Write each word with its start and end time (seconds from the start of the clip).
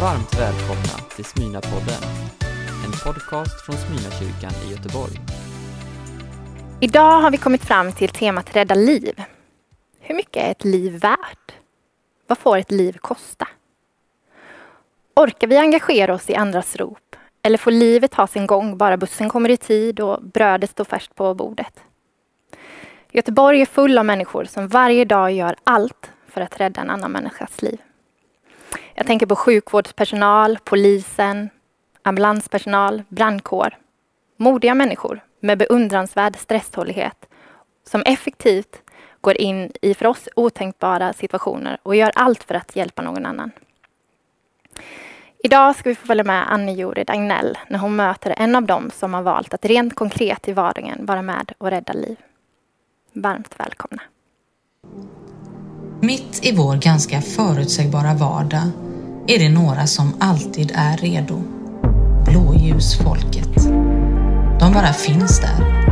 Varmt 0.00 0.34
välkomna 0.38 1.08
till 1.16 1.24
Smyna-podden, 1.24 2.02
en 2.84 2.92
podcast 3.04 3.66
från 3.66 3.76
Smyna-kyrkan 3.76 4.52
i 4.66 4.70
Göteborg. 4.72 5.20
Idag 6.80 7.20
har 7.20 7.30
vi 7.30 7.36
kommit 7.36 7.64
fram 7.64 7.92
till 7.92 8.08
temat 8.08 8.56
rädda 8.56 8.74
liv. 8.74 9.22
Hur 10.00 10.14
mycket 10.14 10.42
är 10.42 10.50
ett 10.50 10.64
liv 10.64 11.00
värt? 11.00 11.52
Vad 12.26 12.38
får 12.38 12.58
ett 12.58 12.70
liv 12.70 12.92
kosta? 12.92 13.48
Orkar 15.16 15.46
vi 15.46 15.56
engagera 15.56 16.14
oss 16.14 16.30
i 16.30 16.34
andras 16.34 16.76
rop? 16.76 17.16
Eller 17.42 17.58
får 17.58 17.70
livet 17.70 18.14
ha 18.14 18.26
sin 18.26 18.46
gång 18.46 18.78
bara 18.78 18.96
bussen 18.96 19.28
kommer 19.28 19.50
i 19.50 19.56
tid 19.56 20.00
och 20.00 20.22
brödet 20.22 20.70
står 20.70 20.84
färskt 20.84 21.14
på 21.14 21.34
bordet? 21.34 21.80
Göteborg 23.12 23.60
är 23.60 23.66
full 23.66 23.98
av 23.98 24.04
människor 24.04 24.44
som 24.44 24.68
varje 24.68 25.04
dag 25.04 25.32
gör 25.32 25.56
allt 25.64 26.10
för 26.28 26.40
att 26.40 26.60
rädda 26.60 26.80
en 26.80 26.90
annan 26.90 27.12
människas 27.12 27.62
liv. 27.62 27.78
Jag 28.94 29.06
tänker 29.06 29.26
på 29.26 29.36
sjukvårdspersonal, 29.36 30.58
polisen, 30.64 31.50
ambulanspersonal, 32.02 33.02
brandkår. 33.08 33.76
Modiga 34.36 34.74
människor 34.74 35.20
med 35.40 35.58
beundransvärd 35.58 36.36
stresstålighet 36.36 37.26
som 37.86 38.02
effektivt 38.02 38.82
går 39.20 39.40
in 39.40 39.72
i 39.82 39.94
för 39.94 40.06
oss 40.06 40.28
otänkbara 40.36 41.12
situationer 41.12 41.78
och 41.82 41.96
gör 41.96 42.12
allt 42.14 42.44
för 42.44 42.54
att 42.54 42.76
hjälpa 42.76 43.02
någon 43.02 43.26
annan. 43.26 43.50
Idag 45.38 45.76
ska 45.76 45.88
vi 45.88 45.94
få 45.94 46.06
följa 46.06 46.24
med 46.24 46.52
Anne-Jorid 46.52 47.10
Agnell 47.10 47.58
när 47.68 47.78
hon 47.78 47.96
möter 47.96 48.34
en 48.36 48.56
av 48.56 48.62
dem 48.62 48.90
som 48.90 49.14
har 49.14 49.22
valt 49.22 49.54
att 49.54 49.64
rent 49.64 49.94
konkret 49.94 50.48
i 50.48 50.52
vardagen 50.52 51.06
vara 51.06 51.22
med 51.22 51.52
och 51.58 51.70
rädda 51.70 51.92
liv. 51.92 52.16
Varmt 53.12 53.60
välkomna. 53.60 54.02
Mitt 56.06 56.38
i 56.42 56.52
vår 56.52 56.76
ganska 56.76 57.20
förutsägbara 57.20 58.14
vardag 58.14 58.70
är 59.26 59.38
det 59.38 59.48
några 59.48 59.86
som 59.86 60.14
alltid 60.20 60.72
är 60.74 60.96
redo. 60.96 61.42
Blåljusfolket. 62.24 63.54
De 64.60 64.72
bara 64.74 64.92
finns 64.92 65.40
där. 65.40 65.84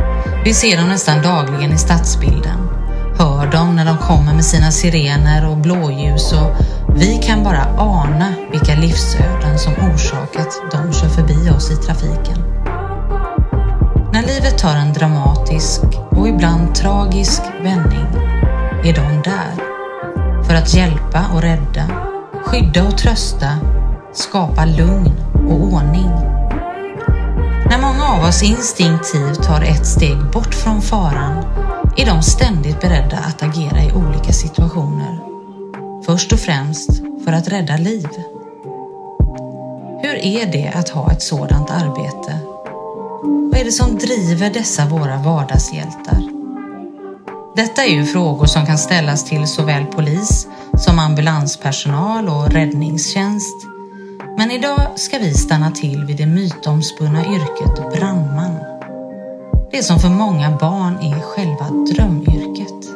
Vi 0.45 0.53
ser 0.53 0.77
dem 0.77 0.87
nästan 0.87 1.21
dagligen 1.21 1.73
i 1.73 1.77
stadsbilden. 1.77 2.57
Hör 3.17 3.51
dem 3.51 3.75
när 3.75 3.85
de 3.85 3.97
kommer 3.97 4.33
med 4.33 4.45
sina 4.45 4.71
sirener 4.71 5.49
och 5.49 5.57
blåljus 5.57 6.33
och 6.33 6.49
vi 6.95 7.19
kan 7.23 7.43
bara 7.43 7.65
ana 7.77 8.33
vilka 8.51 8.75
livsöden 8.75 9.59
som 9.59 9.73
orsakat 9.73 10.61
de 10.71 10.93
kör 10.93 11.09
förbi 11.09 11.49
oss 11.49 11.71
i 11.71 11.75
trafiken. 11.75 12.37
När 14.13 14.21
livet 14.21 14.57
tar 14.57 14.75
en 14.75 14.93
dramatisk 14.93 15.81
och 16.09 16.27
ibland 16.27 16.75
tragisk 16.75 17.41
vändning 17.61 18.07
är 18.83 18.93
de 18.93 19.21
där 19.23 19.62
för 20.53 20.57
att 20.57 20.73
hjälpa 20.73 21.25
och 21.33 21.41
rädda, 21.41 21.87
skydda 22.45 22.87
och 22.87 22.97
trösta, 22.97 23.57
skapa 24.13 24.65
lugn 24.65 25.13
och 25.33 25.73
ordning. 25.73 26.09
När 27.69 27.81
många 27.81 28.03
av 28.03 28.23
oss 28.23 28.43
instinktivt 28.43 29.43
tar 29.43 29.61
ett 29.61 29.87
steg 29.87 30.31
bort 30.33 30.53
från 30.53 30.81
faran 30.81 31.45
är 31.97 32.05
de 32.05 32.21
ständigt 32.21 32.81
beredda 32.81 33.17
att 33.17 33.43
agera 33.43 33.83
i 33.83 33.91
olika 33.91 34.33
situationer. 34.33 35.19
Först 36.05 36.33
och 36.33 36.39
främst 36.39 36.89
för 37.25 37.31
att 37.31 37.47
rädda 37.47 37.77
liv. 37.77 38.09
Hur 40.01 40.15
är 40.15 40.51
det 40.51 40.71
att 40.75 40.89
ha 40.89 41.11
ett 41.11 41.21
sådant 41.21 41.69
arbete? 41.71 42.39
Vad 43.51 43.59
är 43.59 43.65
det 43.65 43.71
som 43.71 43.97
driver 43.97 44.49
dessa 44.49 44.85
våra 44.85 45.17
vardagshjältar? 45.17 46.32
Detta 47.55 47.83
är 47.83 47.89
ju 47.89 48.05
frågor 48.05 48.45
som 48.45 48.65
kan 48.65 48.77
ställas 48.77 49.25
till 49.25 49.47
såväl 49.47 49.85
polis 49.85 50.47
som 50.77 50.99
ambulanspersonal 50.99 52.29
och 52.29 52.51
räddningstjänst. 52.51 53.55
Men 54.37 54.51
idag 54.51 54.91
ska 54.95 55.17
vi 55.17 55.33
stanna 55.33 55.71
till 55.71 56.05
vid 56.05 56.17
det 56.17 56.25
mytomspunna 56.25 57.25
yrket 57.25 57.93
brandman. 57.95 58.57
Det 59.71 59.83
som 59.83 59.99
för 59.99 60.09
många 60.09 60.57
barn 60.57 60.97
är 60.97 61.21
själva 61.21 61.69
drömyrket. 61.93 62.89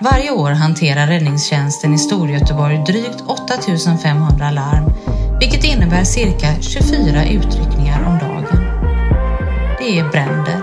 Varje 0.00 0.30
år 0.30 0.50
hanterar 0.50 1.06
räddningstjänsten 1.06 1.94
i 1.94 1.98
Storgöteborg 1.98 2.84
drygt 2.86 3.22
8500 3.26 4.50
larm, 4.50 4.92
vilket 5.40 5.64
innebär 5.64 6.04
cirka 6.04 6.60
24 6.60 7.24
utryckningar 7.24 8.06
om 8.06 8.18
dagen. 8.18 8.64
Det 9.78 9.98
är 9.98 10.10
bränder, 10.10 10.60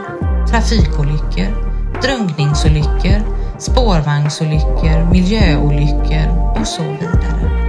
trafikolyckor, 0.48 1.73
drunkningsolyckor, 2.04 3.20
spårvagnsolyckor, 3.60 5.12
miljöolyckor 5.12 6.56
och 6.60 6.68
så 6.68 6.84
vidare. 6.84 7.64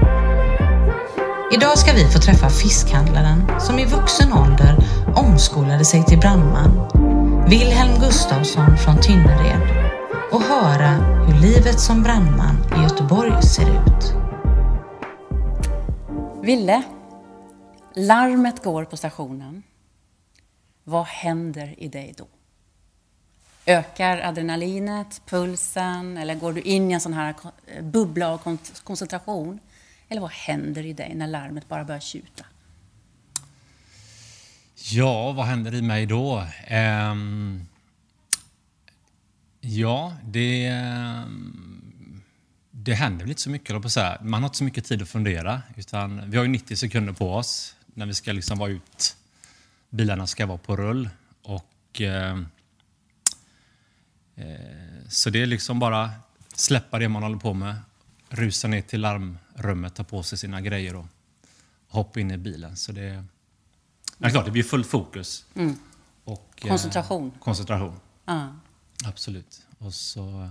Idag 1.52 1.78
ska 1.78 1.92
vi 1.92 2.04
få 2.04 2.18
träffa 2.18 2.48
fiskhandlaren 2.48 3.60
som 3.60 3.78
i 3.78 3.84
vuxen 3.84 4.32
ålder 4.32 4.76
omskolade 5.16 5.84
sig 5.84 6.04
till 6.04 6.18
brandman, 6.18 6.70
Wilhelm 7.48 8.00
Gustafsson 8.00 8.76
från 8.76 9.00
Tynnered 9.00 9.60
och 10.32 10.42
höra 10.42 10.90
hur 11.26 11.40
livet 11.40 11.80
som 11.80 12.02
brandman 12.02 12.56
i 12.78 12.82
Göteborg 12.82 13.42
ser 13.42 13.70
ut. 13.70 14.14
Ville, 16.42 16.82
larmet 17.94 18.64
går 18.64 18.84
på 18.84 18.96
stationen. 18.96 19.62
Vad 20.84 21.04
händer 21.04 21.74
i 21.78 21.88
dig 21.88 22.14
då? 22.18 22.33
Ökar 23.66 24.18
adrenalinet, 24.18 25.22
pulsen 25.26 26.18
eller 26.18 26.34
går 26.34 26.52
du 26.52 26.60
in 26.60 26.90
i 26.90 26.94
en 26.94 27.00
sån 27.00 27.12
här 27.12 27.34
bubbla 27.82 28.28
av 28.28 28.58
koncentration? 28.84 29.58
Eller 30.08 30.20
vad 30.20 30.30
händer 30.30 30.86
i 30.86 30.92
dig 30.92 31.14
när 31.14 31.26
larmet 31.26 31.68
bara 31.68 31.84
börjar 31.84 32.00
tjuta? 32.00 32.44
Ja, 34.90 35.32
vad 35.32 35.46
händer 35.46 35.74
i 35.74 35.82
mig 35.82 36.06
då? 36.06 36.46
Um, 36.70 37.66
ja, 39.60 40.16
det, 40.24 40.72
det 42.70 42.94
händer 42.94 43.24
väl 43.24 43.28
inte 43.28 43.42
så 43.42 43.50
mycket, 43.50 43.82
på 43.82 43.90
så 43.90 44.00
här. 44.00 44.18
Man 44.20 44.42
har 44.42 44.48
inte 44.48 44.58
så 44.58 44.64
mycket 44.64 44.84
tid 44.84 45.02
att 45.02 45.08
fundera. 45.08 45.62
Utan 45.76 46.30
vi 46.30 46.36
har 46.36 46.44
ju 46.44 46.50
90 46.50 46.76
sekunder 46.76 47.12
på 47.12 47.34
oss 47.34 47.76
när 47.86 48.06
vi 48.06 48.14
ska 48.14 48.32
liksom 48.32 48.58
vara 48.58 48.70
ut. 48.70 49.16
Bilarna 49.90 50.26
ska 50.26 50.46
vara 50.46 50.58
på 50.58 50.76
rull. 50.76 51.08
Och... 51.42 52.00
Um, 52.00 52.48
så 55.08 55.30
det 55.30 55.42
är 55.42 55.46
liksom 55.46 55.78
bara 55.78 56.10
släppa 56.54 56.98
det 56.98 57.08
man 57.08 57.22
håller 57.22 57.38
på 57.38 57.54
med, 57.54 57.76
rusa 58.28 58.68
ner 58.68 58.82
till 58.82 59.00
larmrummet, 59.00 59.94
ta 59.94 60.04
på 60.04 60.22
sig 60.22 60.38
sina 60.38 60.60
grejer 60.60 60.96
och 60.96 61.06
hoppa 61.88 62.20
in 62.20 62.30
i 62.30 62.36
bilen. 62.36 62.76
Så 62.76 62.92
det, 62.92 63.24
men 64.18 64.30
klart, 64.30 64.44
det 64.44 64.50
blir 64.50 64.62
full 64.62 64.84
fokus. 64.84 65.46
Mm. 65.54 65.76
Och, 66.24 66.52
eh, 66.62 66.68
koncentration. 66.68 67.32
Eh, 67.34 67.40
koncentration. 67.40 68.00
Uh. 68.30 68.46
Absolut. 69.04 69.66
Och 69.78 69.94
så 69.94 70.42
eh, 70.42 70.50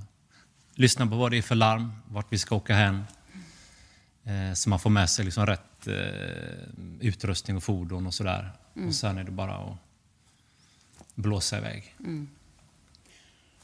lyssna 0.75 1.07
på 1.07 1.15
vad 1.15 1.31
det 1.31 1.37
är 1.37 1.41
för 1.41 1.55
larm, 1.55 1.91
vart 2.07 2.27
vi 2.29 2.37
ska 2.37 2.55
åka 2.55 2.75
hem. 2.75 3.03
Eh, 4.23 4.53
så 4.53 4.69
man 4.69 4.79
får 4.79 4.89
med 4.89 5.09
sig 5.09 5.25
liksom 5.25 5.45
rätt 5.45 5.87
eh, 5.87 5.93
utrustning 6.99 7.57
och 7.57 7.63
fordon 7.63 8.07
och 8.07 8.13
sådär. 8.13 8.51
Mm. 8.75 8.87
Och 8.87 8.95
sen 8.95 9.17
är 9.17 9.23
det 9.23 9.31
bara 9.31 9.55
att 9.55 9.77
blåsa 11.15 11.57
iväg. 11.57 11.95
Mm. 11.99 12.29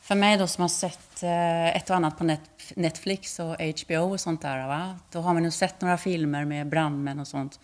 För 0.10 0.16
mig 0.16 0.38
då 0.38 0.48
som 0.48 0.62
har 0.62 0.70
sett 0.70 1.24
eh, 1.24 1.68
ett 1.68 1.90
och 1.90 1.96
annat 1.96 2.18
på 2.18 2.38
Netflix 2.76 3.40
och 3.40 3.56
HBO 3.56 4.12
och 4.14 4.20
sånt 4.20 4.42
där, 4.42 4.68
va? 4.68 5.00
då 5.12 5.22
har 5.22 5.34
man 5.34 5.44
ju 5.44 5.52
sett 5.52 5.82
några 5.82 5.98
filmer 5.98 6.46
med 6.46 6.70
brandmän 6.70 7.20
och 7.20 7.28
sånt. 7.28 7.60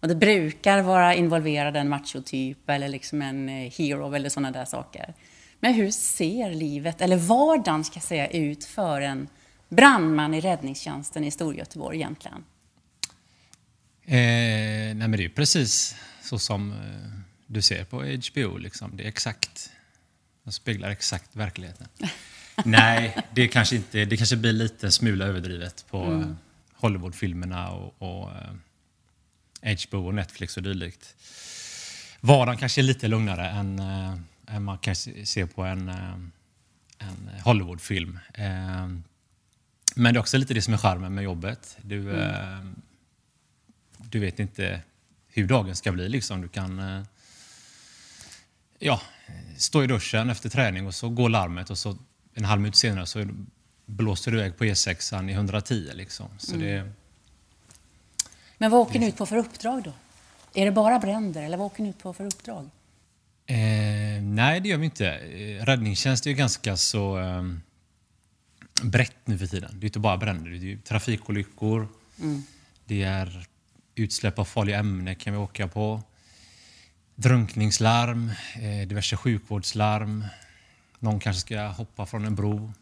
Och 0.00 0.08
det 0.08 0.14
brukar 0.14 0.82
vara 0.82 1.14
involverad 1.14 1.76
en 1.76 1.88
machotyp 1.88 2.70
eller 2.70 2.88
liksom 2.88 3.22
en 3.22 3.48
eh, 3.48 3.72
hero 3.72 4.14
eller 4.14 4.28
sådana 4.28 4.50
där 4.50 4.64
saker. 4.64 5.14
Men 5.60 5.74
hur 5.74 5.90
ser 5.90 6.50
livet, 6.50 7.00
eller 7.00 7.16
vardagen 7.16 7.84
ska 7.84 7.96
jag 7.96 8.04
säga, 8.04 8.28
ut 8.28 8.64
för 8.64 9.00
en 9.00 9.28
brandman 9.68 10.34
i 10.34 10.40
räddningstjänsten 10.40 11.24
i 11.24 11.30
Storgöteborg 11.30 11.96
egentligen? 11.96 12.44
Eh, 14.04 14.14
nej 14.14 14.94
men 14.94 15.12
det 15.12 15.24
är 15.24 15.28
precis 15.28 15.96
så 16.22 16.38
som 16.38 16.72
eh, 16.72 16.76
du 17.46 17.62
ser 17.62 17.84
på 17.84 17.96
HBO. 17.96 18.58
Liksom. 18.58 18.96
Det 18.96 19.04
är 19.04 19.08
exakt 19.08 19.70
de 20.44 20.52
speglar 20.52 20.90
exakt 20.90 21.36
verkligheten. 21.36 21.86
Nej, 22.64 23.16
det 23.34 23.48
kanske, 23.48 23.76
inte, 23.76 24.04
det 24.04 24.16
kanske 24.16 24.36
blir 24.36 24.52
lite 24.52 24.90
smula 24.90 25.24
överdrivet 25.24 25.84
på 25.90 26.04
mm. 26.04 26.36
Hollywoodfilmerna 26.74 27.70
och, 27.70 28.02
och 28.02 28.30
HBO 29.62 29.96
eh, 29.96 30.06
och 30.06 30.14
Netflix 30.14 30.56
och 30.56 30.62
dylikt. 30.62 31.14
Vardagen 32.20 32.58
kanske 32.58 32.80
är 32.80 32.82
lite 32.82 33.08
lugnare 33.08 33.48
än, 33.48 33.78
äh, 33.78 34.16
än 34.46 34.64
man 34.64 34.78
kan 34.78 34.96
se 35.24 35.46
på 35.46 35.62
en, 35.62 35.88
äh, 35.88 36.14
en 36.98 37.30
Hollywoodfilm. 37.44 38.18
Äh, 38.34 38.44
men 39.96 40.14
det 40.14 40.18
är 40.18 40.18
också 40.18 40.38
lite 40.38 40.54
det 40.54 40.62
som 40.62 40.74
är 40.74 40.78
charmen 40.78 41.14
med 41.14 41.24
jobbet. 41.24 41.76
Du, 41.82 42.14
mm. 42.14 42.82
du 43.98 44.18
vet 44.18 44.38
inte 44.38 44.80
hur 45.28 45.46
dagen 45.46 45.76
ska 45.76 45.92
bli. 45.92 46.08
Liksom. 46.08 46.40
Du 46.40 46.48
kan 46.48 47.04
ja, 48.78 49.00
stå 49.56 49.84
i 49.84 49.86
duschen 49.86 50.30
efter 50.30 50.48
träning 50.48 50.86
och 50.86 50.94
så 50.94 51.08
går 51.08 51.28
larmet 51.28 51.70
och 51.70 51.78
så 51.78 51.96
en 52.34 52.44
halv 52.44 52.60
minut 52.60 52.76
senare 52.76 53.06
så 53.06 53.26
blåser 53.86 54.30
du 54.30 54.38
iväg 54.38 54.58
på 54.58 54.64
E6 54.64 55.30
i 55.30 55.32
110. 55.32 55.90
Liksom. 55.94 56.28
Så 56.38 56.54
mm. 56.54 56.66
det... 56.66 56.92
Men 58.58 58.70
vad 58.70 58.80
åker 58.80 58.98
ni 58.98 59.08
ut 59.08 59.16
på 59.16 59.26
för 59.26 59.36
uppdrag 59.36 59.82
då? 59.82 59.92
Är 60.54 60.64
det 60.64 60.72
bara 60.72 60.98
bränder 60.98 61.42
eller 61.42 61.56
vad 61.56 61.66
åker 61.66 61.82
ni 61.82 61.88
ut 61.88 61.98
på 61.98 62.12
för 62.12 62.26
uppdrag? 62.26 62.70
Eh, 63.46 64.22
nej, 64.22 64.60
det 64.60 64.68
gör 64.68 64.78
vi 64.78 64.84
inte. 64.84 65.10
Eh, 65.10 65.64
räddningstjänst 65.64 66.26
är 66.26 66.30
ju 66.30 66.36
ganska 66.36 66.76
så 66.76 67.18
eh, 67.18 67.42
brett 68.82 69.16
nu 69.24 69.38
för 69.38 69.46
tiden. 69.46 69.70
Det 69.74 69.84
är 69.84 69.88
inte 69.88 69.98
bara 69.98 70.16
bränder, 70.16 70.50
det 70.50 70.72
är 70.72 70.76
trafikolyckor, 70.76 71.88
mm. 72.20 72.42
det 72.84 73.02
är 73.02 73.46
utsläpp 73.94 74.38
av 74.38 74.44
farliga 74.44 74.78
ämnen 74.78 75.16
kan 75.16 75.32
vi 75.32 75.38
åka 75.38 75.68
på, 75.68 76.02
drunkningslarm, 77.14 78.30
eh, 78.54 78.88
diverse 78.88 79.16
sjukvårdslarm, 79.16 80.24
någon 80.98 81.20
kanske 81.20 81.40
ska 81.40 81.66
hoppa 81.66 82.06
från 82.06 82.24
en 82.24 82.34
bro. 82.34 82.72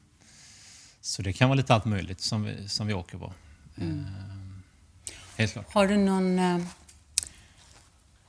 Så 1.00 1.22
det 1.22 1.32
kan 1.32 1.48
vara 1.48 1.56
lite 1.56 1.74
allt 1.74 1.84
möjligt 1.84 2.20
som 2.20 2.42
vi, 2.42 2.68
som 2.68 2.86
vi 2.86 2.94
åker 2.94 3.18
på. 3.18 3.32
Mm. 3.80 3.98
Eh, 4.00 5.14
helt 5.36 5.52
klart. 5.52 5.72
Har 5.72 5.86
du 5.86 5.96
någon 5.96 6.38
eh, 6.38 6.58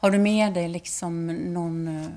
har 0.04 0.12
du 0.12 0.20
med 0.20 0.54
dig 0.54 0.70
liksom 0.70 1.28
någon, 1.28 2.10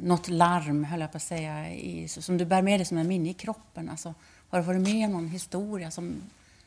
något 0.00 0.28
larm, 0.28 0.84
höll 0.84 1.00
jag 1.00 1.12
på 1.12 1.16
att 1.16 1.22
säga, 1.22 1.74
i, 1.74 2.08
som 2.08 2.38
du 2.38 2.44
bär 2.44 2.62
med 2.62 2.80
dig 2.80 2.84
som 2.84 2.98
en 2.98 3.08
minne 3.08 3.30
i 3.30 3.34
kroppen? 3.34 3.88
Alltså, 3.88 4.14
har 4.48 4.58
du 4.58 4.64
varit 4.64 4.80
med 4.80 5.10
någon 5.10 5.28
historia 5.28 5.90
som, 5.90 6.22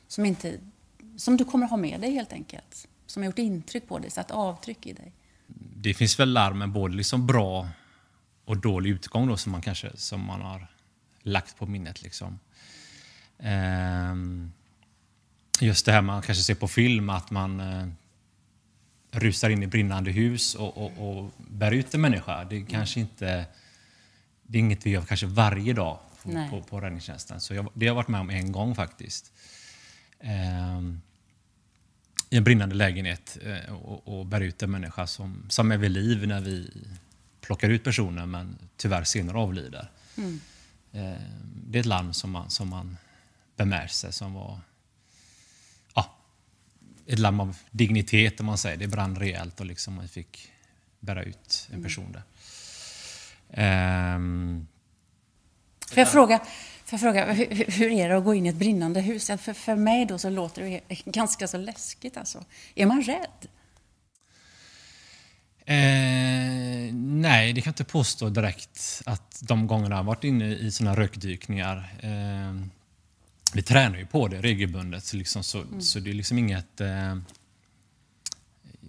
som, 0.07 0.25
inte, 0.25 0.57
som 1.17 1.37
du 1.37 1.45
kommer 1.45 1.67
ha 1.67 1.77
med 1.77 2.01
dig 2.01 2.11
helt 2.11 2.33
enkelt? 2.33 2.87
Som 3.05 3.21
har 3.21 3.25
gjort 3.25 3.39
intryck 3.39 3.87
på 3.87 3.99
dig, 3.99 4.11
satt 4.11 4.31
avtryck 4.31 4.85
i 4.85 4.93
dig? 4.93 5.11
Det 5.83 5.93
finns 5.93 6.19
väl 6.19 6.33
larm 6.33 6.57
med 6.57 6.69
både 6.69 6.95
liksom 6.95 7.27
bra 7.27 7.69
och 8.45 8.57
dålig 8.57 8.89
utgång 8.89 9.27
då, 9.27 9.37
som 9.37 9.51
man 9.51 9.61
kanske 9.61 9.91
som 9.95 10.25
man 10.25 10.41
har 10.41 10.67
lagt 11.21 11.57
på 11.57 11.65
minnet. 11.65 12.01
Liksom. 12.03 12.39
Ehm, 13.39 14.51
just 15.59 15.85
det 15.85 15.91
här 15.91 16.01
man 16.01 16.21
kanske 16.21 16.43
ser 16.43 16.55
på 16.55 16.67
film, 16.67 17.09
att 17.09 17.31
man 17.31 17.59
eh, 17.59 17.87
rusar 19.11 19.49
in 19.49 19.63
i 19.63 19.67
brinnande 19.67 20.11
hus 20.11 20.55
och, 20.55 20.77
och, 20.77 21.19
och 21.19 21.31
bär 21.37 21.71
ut 21.71 21.93
en 21.93 22.01
människa. 22.01 22.43
Det 22.43 22.55
är 22.55 22.65
kanske 22.65 22.99
inte 22.99 23.45
det 24.43 24.57
är 24.57 24.59
inget 24.59 24.85
vi 24.85 24.89
gör 24.89 25.01
kanske 25.01 25.25
varje 25.25 25.73
dag 25.73 25.99
på, 26.23 26.47
på, 26.49 26.61
på 26.61 26.81
räddningstjänsten. 26.81 27.41
Så 27.41 27.53
jag, 27.53 27.69
det 27.73 27.85
har 27.85 27.87
jag 27.87 27.95
varit 27.95 28.07
med 28.07 28.21
om 28.21 28.29
en 28.29 28.51
gång 28.51 28.75
faktiskt. 28.75 29.31
Ehm, 30.19 31.01
I 32.31 32.37
en 32.37 32.43
brinnande 32.43 32.75
lägenhet 32.75 33.37
eh, 33.41 33.73
och, 33.73 34.19
och 34.19 34.25
bär 34.25 34.41
ut 34.41 34.63
en 34.63 34.71
människa 34.71 35.07
som, 35.07 35.45
som 35.49 35.71
är 35.71 35.77
vid 35.77 35.91
liv 35.91 36.27
när 36.27 36.41
vi 36.41 36.71
plockar 37.41 37.69
ut 37.69 37.83
personen 37.83 38.31
men 38.31 38.57
tyvärr 38.77 39.03
senare 39.03 39.37
avlider. 39.37 39.91
Mm. 40.17 40.39
Ehm, 40.91 41.21
det 41.67 41.77
är 41.77 41.79
ett 41.79 41.85
larm 41.85 42.13
som 42.13 42.31
man, 42.31 42.49
som 42.49 42.69
man 42.69 42.97
bär 43.55 43.65
med 43.65 43.91
sig 43.91 44.13
som 44.13 44.33
var 44.33 44.59
ett 47.11 47.19
larm 47.19 47.39
av 47.39 47.57
dignitet 47.71 48.39
om 48.39 48.45
man 48.45 48.57
säger. 48.57 48.77
Det 48.77 48.87
brann 48.87 49.15
rejält 49.15 49.59
och 49.59 49.65
liksom 49.65 49.93
man 49.93 50.07
fick 50.07 50.51
bära 50.99 51.23
ut 51.23 51.67
en 51.67 51.73
mm. 51.73 51.83
person 51.83 52.11
där. 52.11 52.23
Um, 54.15 54.67
får 55.87 55.97
jag 55.97 56.11
fråga, 56.11 56.41
jag 56.91 56.99
fråga 57.01 57.33
hur, 57.33 57.71
hur, 57.71 57.91
är 57.91 58.09
det 58.09 58.17
att 58.17 58.23
gå 58.23 58.33
in 58.33 58.45
i 58.45 58.49
ett 58.49 58.55
brinnande 58.55 59.01
hus? 59.01 59.27
För, 59.27 59.53
för 59.53 59.75
mig 59.75 60.05
då 60.05 60.17
så 60.17 60.29
låter 60.29 60.61
det 60.61 60.95
ganska 61.05 61.47
så 61.47 61.57
läskigt. 61.57 62.17
Alltså. 62.17 62.45
Är 62.75 62.85
man 62.85 63.01
rädd? 63.01 63.47
Eh, 65.65 66.93
nej, 66.93 67.53
det 67.53 67.61
kan 67.61 67.69
jag 67.69 67.73
inte 67.73 67.83
påstå 67.83 68.29
direkt 68.29 69.01
att 69.05 69.39
de 69.41 69.67
gångerna 69.67 69.95
jag 69.95 70.03
varit 70.03 70.23
inne 70.23 70.55
i 70.55 70.71
sådana 70.71 70.95
rökdykningar 70.95 71.93
eh, 71.99 72.67
vi 73.53 73.63
tränar 73.63 73.97
ju 73.97 74.05
på 74.05 74.27
det 74.27 74.41
regelbundet 74.41 75.03
så, 75.03 75.17
liksom, 75.17 75.43
så, 75.43 75.61
mm. 75.61 75.81
så 75.81 75.99
det 75.99 76.09
är 76.09 76.13
liksom 76.13 76.37
inget 76.37 76.81
eh, 76.81 77.17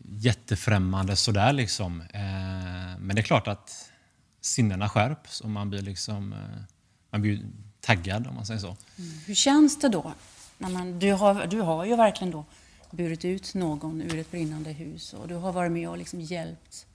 jättefrämmande 0.08 1.16
sådär 1.16 1.52
liksom. 1.52 2.00
Eh, 2.00 2.98
men 2.98 3.08
det 3.08 3.20
är 3.20 3.22
klart 3.22 3.48
att 3.48 3.90
sinnena 4.40 4.88
skärps 4.88 5.40
och 5.40 5.50
man 5.50 5.70
blir 5.70 5.82
liksom 5.82 6.32
eh, 6.32 6.62
man 7.10 7.22
blir 7.22 7.40
taggad 7.82 8.26
om 8.26 8.34
man 8.34 8.46
säger 8.46 8.60
så. 8.60 8.76
Mm. 8.98 9.10
Hur 9.26 9.34
känns 9.34 9.78
det 9.78 9.88
då? 9.88 10.14
När 10.58 10.70
man, 10.70 10.98
du, 10.98 11.12
har, 11.12 11.46
du 11.46 11.60
har 11.60 11.84
ju 11.84 11.96
verkligen 11.96 12.30
då 12.30 12.44
burit 12.90 13.24
ut 13.24 13.54
någon 13.54 14.02
ur 14.02 14.18
ett 14.18 14.30
brinnande 14.30 14.72
hus 14.72 15.12
och 15.12 15.28
du 15.28 15.34
har 15.34 15.52
varit 15.52 15.72
med 15.72 15.88
och 15.88 15.98
liksom 15.98 16.20
hjälpt 16.20 16.86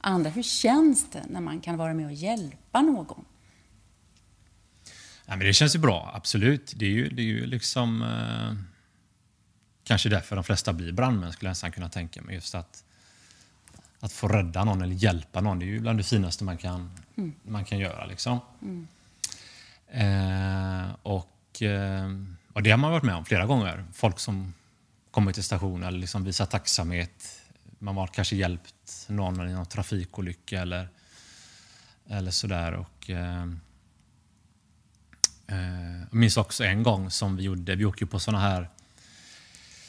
andra. 0.00 0.30
Hur 0.30 0.42
känns 0.42 1.10
det 1.10 1.22
när 1.28 1.40
man 1.40 1.60
kan 1.60 1.76
vara 1.76 1.94
med 1.94 2.06
och 2.06 2.12
hjälpa 2.12 2.80
någon? 2.80 3.24
Ja, 5.26 5.36
men 5.36 5.46
det 5.46 5.52
känns 5.52 5.74
ju 5.74 5.78
bra, 5.78 6.10
absolut. 6.14 6.72
Det 6.76 6.84
är 6.84 6.90
ju, 6.90 7.08
det 7.08 7.22
är 7.22 7.26
ju 7.26 7.46
liksom... 7.46 8.02
Eh, 8.02 8.64
kanske 9.84 10.08
därför 10.08 10.36
de 10.36 10.44
flesta 10.44 10.72
blir 10.72 10.92
brandmän, 10.92 11.32
skulle 11.32 11.48
jag 11.48 11.50
nästan 11.50 11.72
kunna 11.72 11.88
tänka 11.88 12.22
mig. 12.22 12.34
Just 12.34 12.54
att, 12.54 12.84
att 14.00 14.12
få 14.12 14.28
rädda 14.28 14.64
någon 14.64 14.82
eller 14.82 14.94
hjälpa 14.94 15.40
någon, 15.40 15.58
det 15.58 15.64
är 15.64 15.66
ju 15.66 15.80
bland 15.80 15.98
det 15.98 16.04
finaste 16.04 16.44
man 16.44 16.58
kan, 16.58 16.90
mm. 17.16 17.34
man 17.42 17.64
kan 17.64 17.78
göra. 17.78 18.06
Liksom. 18.06 18.38
Mm. 18.62 18.88
Eh, 19.92 20.90
och, 21.02 21.62
eh, 21.62 22.10
och 22.52 22.62
det 22.62 22.70
har 22.70 22.78
man 22.78 22.90
varit 22.90 23.02
med 23.02 23.14
om 23.14 23.24
flera 23.24 23.46
gånger. 23.46 23.84
Folk 23.92 24.18
som 24.18 24.54
kommer 25.10 25.32
till 25.32 25.44
stationen 25.44 25.88
eller 25.88 25.98
liksom 25.98 26.24
visar 26.24 26.46
tacksamhet. 26.46 27.40
Man 27.78 27.96
har 27.96 28.06
kanske 28.06 28.36
hjälpt 28.36 29.06
någon 29.08 29.48
i 29.48 29.52
någon 29.52 29.66
trafikolycka 29.66 30.60
eller, 30.60 30.88
eller 32.08 32.30
sådär. 32.30 32.72
Och, 32.72 33.10
eh, 33.10 33.46
jag 36.10 36.14
minns 36.14 36.36
också 36.36 36.64
en 36.64 36.82
gång 36.82 37.10
som 37.10 37.36
vi 37.36 37.42
gjorde, 37.42 37.74
vi 37.74 37.84
åker 37.84 38.06
på 38.06 38.20
sådana 38.20 38.42
här 38.42 38.68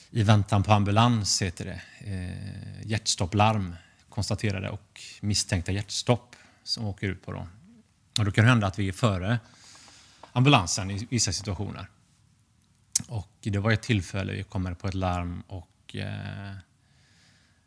i 0.10 0.24
väntan 0.24 0.64
på 0.64 0.74
ambulans 0.74 1.42
heter 1.42 1.66
det. 1.66 1.82
Eh, 2.12 2.88
hjärtstopplarm 2.88 3.76
konstaterade 4.10 4.70
och 4.70 5.02
misstänkta 5.22 5.72
hjärtstopp 5.72 6.36
som 6.64 6.86
åker 6.86 7.08
ut 7.08 7.26
på. 7.26 7.32
Då. 7.32 7.48
Och 8.20 8.26
då 8.26 8.32
kan 8.32 8.44
det 8.44 8.50
hända 8.50 8.68
att 8.68 8.80
vi 8.80 8.88
är 8.88 8.92
före 8.94 9.40
ambulansen 10.32 10.92
i 10.92 11.08
vissa 11.10 11.34
situationer. 11.34 11.90
Och 13.08 13.38
det 13.40 13.60
var 13.60 13.72
ett 13.72 13.82
tillfälle 13.84 14.34
vi 14.34 14.44
kommer 14.44 14.74
på 14.74 14.88
ett 14.88 14.94
larm 14.94 15.44
och 15.48 15.96
eh, 15.96 16.56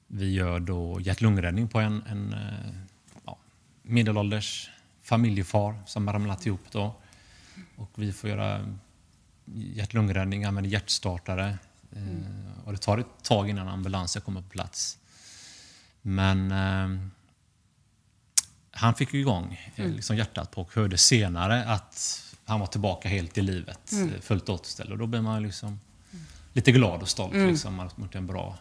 vi 0.06 0.32
gör 0.32 0.61
då 0.61 1.00
hjärt-lungräddning 1.00 1.69
på 1.69 1.81
en, 1.81 2.02
en 2.06 2.32
eh, 2.32 2.75
ja, 3.25 3.38
medelålders 3.82 4.70
familjefar 5.02 5.82
som 5.87 6.12
ramlat 6.12 6.46
ihop. 6.46 6.61
Då. 6.70 6.94
Och 7.76 7.90
vi 7.94 8.12
får 8.12 8.31
göra 8.31 8.75
hjärt-lungräddning, 9.55 10.44
använder 10.44 10.70
hjärtstartare. 10.70 11.58
Mm. 11.96 12.25
Och 12.64 12.72
det 12.72 12.78
tar 12.78 12.99
ett 12.99 13.22
tag 13.22 13.49
innan 13.49 13.69
ambulansen 13.69 14.22
kommer 14.22 14.43
på 14.43 14.49
plats. 14.49 14.99
Men 16.02 16.50
eh, 16.50 17.09
han 18.71 18.94
fick 18.94 19.14
igång 19.14 19.73
eh, 19.75 19.85
mm. 19.85 19.97
liksom 19.97 20.16
hjärtat 20.16 20.54
och 20.54 20.75
hörde 20.75 20.99
senare 20.99 21.64
att 21.64 22.24
han 22.44 22.60
var 22.60 22.66
tillbaka 22.66 23.08
helt 23.08 23.38
i 23.38 23.42
livet, 23.42 23.92
mm. 23.92 24.14
Eh, 24.14 24.20
fullt 24.20 24.48
återställd. 24.48 24.92
Och 24.92 24.98
då 24.98 25.06
blir 25.06 25.20
man 25.20 25.42
liksom 25.42 25.80
lite 26.52 26.72
glad 26.72 27.02
och 27.02 27.08
stolt 27.08 27.34
mm. 27.34 27.48
liksom, 27.48 27.90
mot 27.96 28.14
en 28.14 28.26
bra 28.26 28.58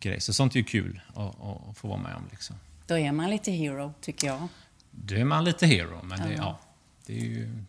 grej. 0.00 0.20
Så 0.20 0.32
sånt 0.32 0.54
är 0.54 0.58
ju 0.58 0.64
kul 0.64 1.00
att, 1.14 1.40
att 1.40 1.78
få 1.78 1.88
vara 1.88 1.98
med 2.00 2.16
om. 2.16 2.22
Liksom. 2.30 2.56
Då 2.86 2.98
är 2.98 3.12
man 3.12 3.30
lite 3.30 3.50
hero, 3.52 3.94
tycker 4.00 4.26
jag. 4.26 4.48
Då 4.90 5.14
är 5.14 5.24
man 5.24 5.44
lite 5.44 5.66
hero, 5.66 6.00
men 6.02 6.28
det, 6.28 6.34
ja, 6.34 6.58
det 7.06 7.20
är 7.20 7.24
ju 7.24 7.64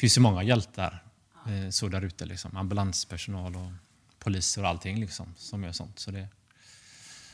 finns 0.00 0.16
ju 0.16 0.20
många 0.20 0.42
hjältar 0.42 1.04
eh, 1.46 1.70
så 1.70 1.88
där 1.88 2.02
ute. 2.02 2.24
Liksom. 2.24 2.56
Ambulanspersonal 2.56 3.56
och 3.56 3.72
poliser 4.18 4.62
och 4.62 4.68
allting 4.68 5.00
liksom, 5.00 5.34
som 5.36 5.64
gör 5.64 5.72
sånt. 5.72 5.98
Så 5.98 6.10
det... 6.10 6.28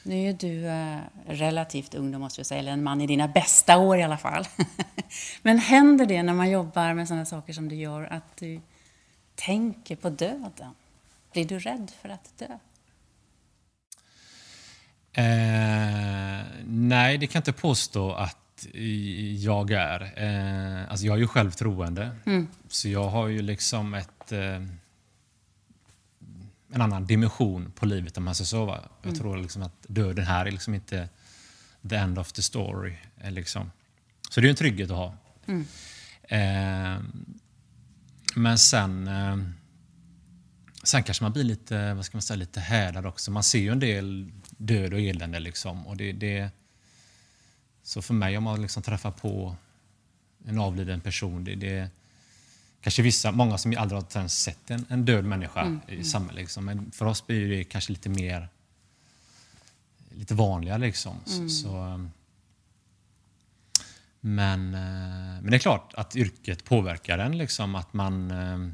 Nu 0.06 0.28
är 0.28 0.32
du 0.32 0.66
eh, 0.66 0.98
relativt 1.26 1.94
ung, 1.94 2.12
då 2.12 2.18
måste 2.18 2.40
jag 2.40 2.46
säga, 2.46 2.58
eller 2.58 2.72
en 2.72 2.82
man 2.82 3.00
i 3.00 3.06
dina 3.06 3.28
bästa 3.28 3.78
år 3.78 3.98
i 3.98 4.02
alla 4.02 4.16
fall. 4.16 4.44
Men 5.42 5.58
händer 5.58 6.06
det 6.06 6.22
när 6.22 6.34
man 6.34 6.50
jobbar 6.50 6.94
med 6.94 7.08
sådana 7.08 7.25
saker 7.25 7.52
som 7.52 7.68
du 7.68 7.76
gör, 7.76 8.12
att 8.12 8.36
du 8.36 8.60
tänker 9.34 9.96
på 9.96 10.10
döden? 10.10 10.75
Blir 11.32 11.44
du 11.44 11.58
rädd 11.58 11.92
för 12.02 12.08
att 12.08 12.38
dö? 12.38 12.58
Eh, 15.12 16.44
nej, 16.66 17.18
det 17.18 17.26
kan 17.26 17.38
jag 17.38 17.40
inte 17.40 17.52
påstå 17.52 18.12
att 18.12 18.66
jag 19.38 19.70
är. 19.70 20.00
Eh, 20.16 20.90
alltså 20.90 21.06
jag 21.06 21.16
är 21.16 21.20
ju 21.20 21.26
själv 21.26 21.50
troende. 21.50 22.16
Mm. 22.26 22.48
Så 22.68 22.88
jag 22.88 23.08
har 23.08 23.28
ju 23.28 23.42
liksom 23.42 23.94
ett, 23.94 24.32
eh, 24.32 24.62
en 26.73 26.80
annan 26.80 27.06
dimension 27.06 27.73
på 27.73 27.87
livet 27.87 28.18
om 28.18 28.25
man 28.25 28.35
säger 28.35 28.46
så. 28.46 28.64
Va? 28.64 28.88
Jag 29.02 29.08
mm. 29.08 29.18
tror 29.20 29.37
liksom 29.37 29.62
att 29.62 29.87
döden 29.88 30.26
här 30.26 30.46
är 30.46 30.50
liksom 30.50 30.75
inte 30.75 31.08
the 31.88 31.96
end 31.96 32.18
of 32.18 32.32
the 32.32 32.42
story. 32.42 32.96
Eh, 33.20 33.30
liksom. 33.30 33.70
Så 34.30 34.40
det 34.40 34.46
är 34.46 34.50
en 34.50 34.56
trygghet 34.56 34.90
att 34.90 34.96
ha. 34.96 35.16
Mm. 35.46 35.66
Eh, 36.23 37.02
men 38.35 38.58
sen, 38.58 39.08
eh, 39.08 39.37
sen 40.82 41.02
kanske 41.02 41.25
man 41.25 41.32
blir 41.32 41.44
lite, 41.44 41.94
vad 41.94 42.04
ska 42.04 42.16
man 42.16 42.23
säga, 42.23 42.37
lite 42.37 42.61
härdad 42.61 43.06
också. 43.06 43.30
Man 43.30 43.42
ser 43.42 43.58
ju 43.58 43.73
en 43.73 43.80
del 43.80 44.32
död 44.50 44.92
och 44.92 45.00
elände. 45.00 45.38
Liksom, 45.38 45.87
och 45.87 45.96
det, 45.96 46.12
det 46.12 46.50
så 47.82 48.02
för 48.02 48.14
mig, 48.14 48.38
om 48.38 48.44
man 48.44 48.62
liksom 48.62 48.82
träffar 48.82 49.11
på 49.11 49.56
en 50.46 50.58
avliden 50.58 51.00
person, 51.00 51.44
det, 51.44 51.54
det 51.54 51.90
kanske 52.87 53.02
vissa, 53.02 53.33
många 53.33 53.59
som 53.59 53.76
aldrig 53.78 54.02
har 54.02 54.19
ens 54.19 54.43
sett 54.43 54.71
en, 54.71 54.87
en 54.88 55.05
död 55.05 55.25
människa 55.25 55.61
Mm, 55.61 55.81
i 55.88 56.05
samhället. 56.05 56.43
Liksom. 56.43 56.64
Men 56.64 56.90
för 56.90 57.05
oss 57.05 57.26
blir 57.26 57.49
det 57.49 57.64
kanske 57.64 57.93
lite 57.93 58.09
mer 58.09 58.49
lite 60.14 60.35
vanligare 60.35 60.78
liksom. 60.78 61.16
Så, 61.25 61.49
så, 61.49 61.85
um, 61.85 62.11
men, 64.21 64.75
eh, 64.75 65.43
men 65.43 65.50
det 65.50 65.57
är 65.57 65.59
klart 65.59 65.95
att 65.95 66.16
yrket 66.16 66.64
påverkar 66.64 67.19
en. 67.19 67.38
Liksom, 67.38 67.75
att 67.75 67.93
man, 67.93 68.31
eh, 68.31 68.73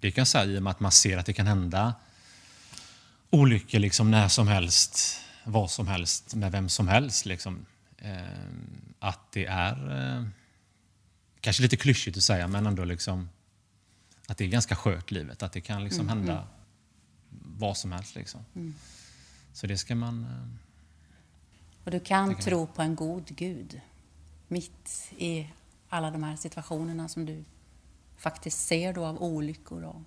det 0.00 0.10
kan 0.10 0.20
jag 0.20 0.28
säga 0.28 0.44
i 0.44 0.58
och 0.58 0.62
med 0.62 0.70
att 0.70 0.80
man 0.80 0.92
ser 0.92 1.18
att 1.18 1.26
det 1.26 1.32
kan 1.32 1.46
hända 1.46 1.94
olyckor 3.30 3.78
liksom, 3.78 4.10
när 4.10 4.28
som 4.28 4.48
helst, 4.48 5.20
vad 5.44 5.70
som 5.70 5.88
helst, 5.88 6.34
med 6.34 6.52
vem 6.52 6.68
som 6.68 6.88
helst. 6.88 7.26
Liksom. 7.26 7.66
Eh, 7.98 8.22
Att 8.98 9.32
det 9.32 9.46
är, 9.46 9.76
eh, 9.98 10.24
kanske 11.40 11.62
lite 11.62 11.76
klyschigt 11.76 12.16
att 12.16 12.22
säga, 12.22 12.48
men 12.48 12.66
ändå 12.66 12.84
liksom, 12.84 13.28
att 14.28 14.38
det 14.38 14.44
är 14.44 14.48
ganska 14.48 14.76
skört 14.76 15.10
livet. 15.10 15.42
Att 15.42 15.52
det 15.52 15.60
kan 15.60 15.84
liksom 15.84 16.08
hända 16.08 16.46
vad 17.58 17.76
som 17.76 17.92
helst. 17.92 18.14
Liksom. 18.14 18.44
Så 19.52 19.66
det 19.66 19.78
ska 19.78 19.94
man... 19.94 20.24
eh, 20.24 20.48
Och 21.84 21.90
du 21.90 22.00
kan 22.00 22.34
tro 22.36 22.66
på 22.66 22.82
en 22.82 22.94
god 22.94 23.26
Gud 23.36 23.80
mitt 24.48 25.12
i 25.18 25.48
alla 25.88 26.10
de 26.10 26.22
här 26.22 26.36
situationerna 26.36 27.08
som 27.08 27.26
du 27.26 27.44
faktiskt 28.16 28.66
ser 28.66 28.92
då 28.92 29.04
av 29.06 29.22
olyckor 29.22 29.82
och 29.82 30.02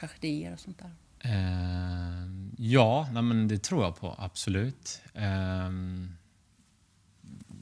tragedier 0.00 0.52
och 0.52 0.60
sånt 0.60 0.78
där. 0.78 0.90
Eh, 1.20 2.28
ja, 2.56 3.08
nej, 3.12 3.22
men 3.22 3.48
det 3.48 3.58
tror 3.62 3.84
jag 3.84 3.96
på, 3.96 4.14
absolut. 4.18 5.00
Eh, 5.14 5.70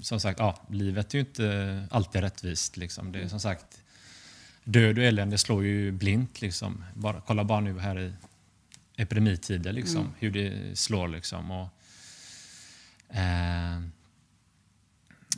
som 0.00 0.20
sagt, 0.20 0.38
ja, 0.38 0.58
livet 0.70 1.14
är 1.14 1.18
ju 1.18 1.24
inte 1.24 1.88
alltid 1.90 2.20
rättvist. 2.20 2.76
Liksom. 2.76 3.12
Det 3.12 3.20
är 3.20 3.28
som 3.28 3.40
sagt, 3.40 3.82
död 4.64 4.98
och 4.98 5.04
elände 5.04 5.38
slår 5.38 5.64
ju 5.64 5.92
blint. 5.92 6.40
Liksom. 6.40 6.84
Bara, 6.94 7.22
kolla 7.26 7.44
bara 7.44 7.60
nu 7.60 7.78
här 7.78 8.00
i 8.00 8.12
epidemitider, 8.96 9.72
liksom, 9.72 10.14
hur 10.18 10.30
det 10.30 10.78
slår. 10.78 11.08
Liksom. 11.08 11.50
Och, 11.50 11.68
eh, 13.16 13.80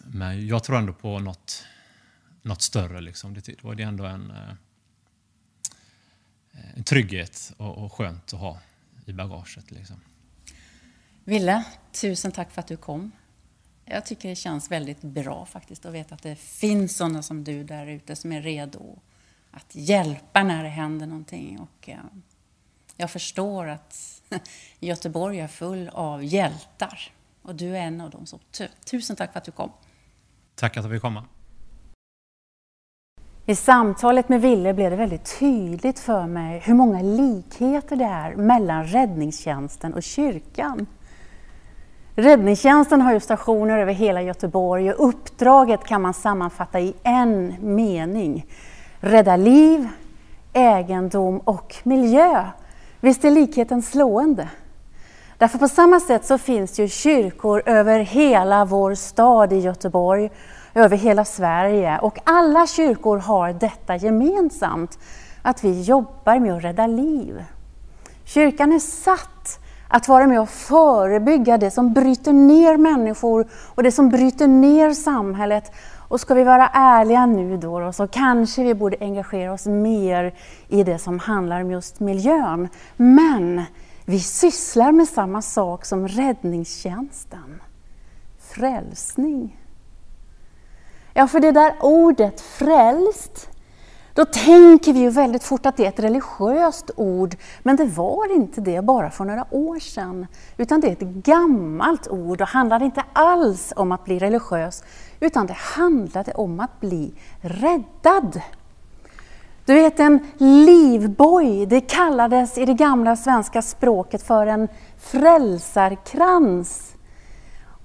men 0.04 0.46
jag 0.46 0.64
tror 0.64 0.78
ändå 0.78 0.92
på 0.92 1.18
något, 1.18 1.64
något 2.42 2.62
större. 2.62 3.00
Liksom. 3.00 3.34
Det, 3.34 3.46
det 3.46 3.64
var 3.64 3.74
det 3.74 3.82
ändå 3.82 4.04
en... 4.04 4.30
Eh, 4.30 4.54
en 6.76 6.84
trygghet 6.84 7.52
och, 7.56 7.84
och 7.84 7.92
skönt 7.92 8.34
att 8.34 8.40
ha 8.40 8.58
i 9.06 9.12
bagaget. 9.12 9.70
Liksom. 9.70 10.00
Ville, 11.24 11.64
tusen 11.92 12.32
tack 12.32 12.50
för 12.50 12.60
att 12.60 12.66
du 12.66 12.76
kom. 12.76 13.12
Jag 13.84 14.06
tycker 14.06 14.28
det 14.28 14.36
känns 14.36 14.70
väldigt 14.70 15.02
bra 15.02 15.46
faktiskt 15.46 15.86
att 15.86 15.94
veta 15.94 16.14
att 16.14 16.22
det 16.22 16.36
finns 16.36 16.96
sådana 16.96 17.22
som 17.22 17.44
du 17.44 17.64
där 17.64 17.86
ute 17.86 18.16
som 18.16 18.32
är 18.32 18.42
redo 18.42 18.98
att 19.56 19.74
hjälpa 19.74 20.42
när 20.42 20.62
det 20.62 20.68
händer 20.68 21.06
någonting. 21.06 21.58
Och 21.60 21.88
eh, 21.88 21.96
jag 22.96 23.10
förstår 23.10 23.68
att 23.68 24.22
Göteborg 24.80 25.40
är 25.40 25.48
full 25.48 25.90
av 25.92 26.24
hjältar 26.24 27.00
och 27.42 27.54
du 27.54 27.76
är 27.76 27.80
en 27.80 28.00
av 28.00 28.10
dem. 28.10 28.26
Så 28.26 28.38
tu- 28.52 28.68
tusen 28.90 29.16
tack 29.16 29.32
för 29.32 29.38
att 29.38 29.44
du 29.44 29.52
kom. 29.52 29.72
Tack 30.54 30.76
att 30.76 30.84
jag 30.84 30.92
fick 30.92 31.02
komma. 31.02 31.24
I 33.46 33.54
samtalet 33.54 34.28
med 34.28 34.40
Ville 34.40 34.74
blev 34.74 34.90
det 34.90 34.96
väldigt 34.96 35.38
tydligt 35.38 35.98
för 35.98 36.26
mig 36.26 36.58
hur 36.58 36.74
många 36.74 37.02
likheter 37.02 37.96
det 37.96 38.04
är 38.04 38.34
mellan 38.36 38.84
räddningstjänsten 38.84 39.94
och 39.94 40.02
kyrkan. 40.02 40.86
Räddningstjänsten 42.14 43.00
har 43.00 43.12
ju 43.12 43.20
stationer 43.20 43.78
över 43.78 43.92
hela 43.92 44.22
Göteborg 44.22 44.92
och 44.92 45.08
uppdraget 45.08 45.84
kan 45.84 46.02
man 46.02 46.14
sammanfatta 46.14 46.80
i 46.80 46.94
en 47.02 47.54
mening. 47.74 48.46
Rädda 49.06 49.36
liv, 49.36 49.88
egendom 50.52 51.38
och 51.38 51.74
miljö. 51.82 52.44
Visst 53.00 53.24
är 53.24 53.30
likheten 53.30 53.82
slående? 53.82 54.48
Därför 55.38 55.58
på 55.58 55.68
samma 55.68 56.00
sätt 56.00 56.24
så 56.24 56.38
finns 56.38 56.78
ju 56.78 56.88
kyrkor 56.88 57.62
över 57.66 57.98
hela 57.98 58.64
vår 58.64 58.94
stad 58.94 59.52
i 59.52 59.58
Göteborg, 59.58 60.30
över 60.74 60.96
hela 60.96 61.24
Sverige 61.24 61.98
och 61.98 62.18
alla 62.24 62.66
kyrkor 62.66 63.18
har 63.18 63.52
detta 63.52 63.96
gemensamt, 63.96 64.98
att 65.42 65.64
vi 65.64 65.82
jobbar 65.82 66.38
med 66.38 66.54
att 66.54 66.64
rädda 66.64 66.86
liv. 66.86 67.44
Kyrkan 68.24 68.72
är 68.72 68.78
satt 68.78 69.60
att 69.88 70.08
vara 70.08 70.26
med 70.26 70.40
och 70.40 70.48
förebygga 70.48 71.58
det 71.58 71.70
som 71.70 71.92
bryter 71.92 72.32
ner 72.32 72.76
människor 72.76 73.46
och 73.74 73.82
det 73.82 73.92
som 73.92 74.08
bryter 74.08 74.46
ner 74.46 74.92
samhället. 74.92 75.72
Och 76.08 76.20
ska 76.20 76.34
vi 76.34 76.44
vara 76.44 76.68
ärliga 76.72 77.26
nu 77.26 77.56
då, 77.56 77.92
så 77.92 78.06
kanske 78.06 78.64
vi 78.64 78.74
borde 78.74 78.96
engagera 79.00 79.52
oss 79.52 79.66
mer 79.66 80.34
i 80.68 80.82
det 80.82 80.98
som 80.98 81.18
handlar 81.18 81.60
om 81.60 81.70
just 81.70 82.00
miljön. 82.00 82.68
Men 82.96 83.62
vi 84.04 84.20
sysslar 84.20 84.92
med 84.92 85.08
samma 85.08 85.42
sak 85.42 85.84
som 85.84 86.08
räddningstjänsten. 86.08 87.62
Frälsning. 88.38 89.56
Ja, 91.14 91.26
för 91.26 91.40
det 91.40 91.52
där 91.52 91.74
ordet 91.80 92.40
frälst, 92.40 93.48
då 94.16 94.24
tänker 94.24 94.92
vi 94.92 94.98
ju 95.00 95.10
väldigt 95.10 95.44
fort 95.44 95.66
att 95.66 95.76
det 95.76 95.84
är 95.84 95.88
ett 95.88 96.00
religiöst 96.00 96.90
ord, 96.96 97.36
men 97.62 97.76
det 97.76 97.84
var 97.84 98.34
inte 98.34 98.60
det 98.60 98.84
bara 98.84 99.10
för 99.10 99.24
några 99.24 99.46
år 99.50 99.78
sedan. 99.78 100.26
Utan 100.56 100.80
det 100.80 100.88
är 100.88 100.92
ett 100.92 101.00
gammalt 101.00 102.08
ord 102.08 102.40
och 102.40 102.48
handlar 102.48 102.82
inte 102.82 103.04
alls 103.12 103.72
om 103.76 103.92
att 103.92 104.04
bli 104.04 104.18
religiös, 104.18 104.84
utan 105.20 105.46
det 105.46 105.56
handlade 105.56 106.32
om 106.32 106.60
att 106.60 106.80
bli 106.80 107.14
räddad. 107.40 108.40
Du 109.64 109.74
vet 109.74 110.00
en 110.00 110.26
livboj, 110.38 111.66
det 111.66 111.80
kallades 111.80 112.58
i 112.58 112.64
det 112.64 112.74
gamla 112.74 113.16
svenska 113.16 113.62
språket 113.62 114.22
för 114.22 114.46
en 114.46 114.68
frälsarkrans. 114.98 116.95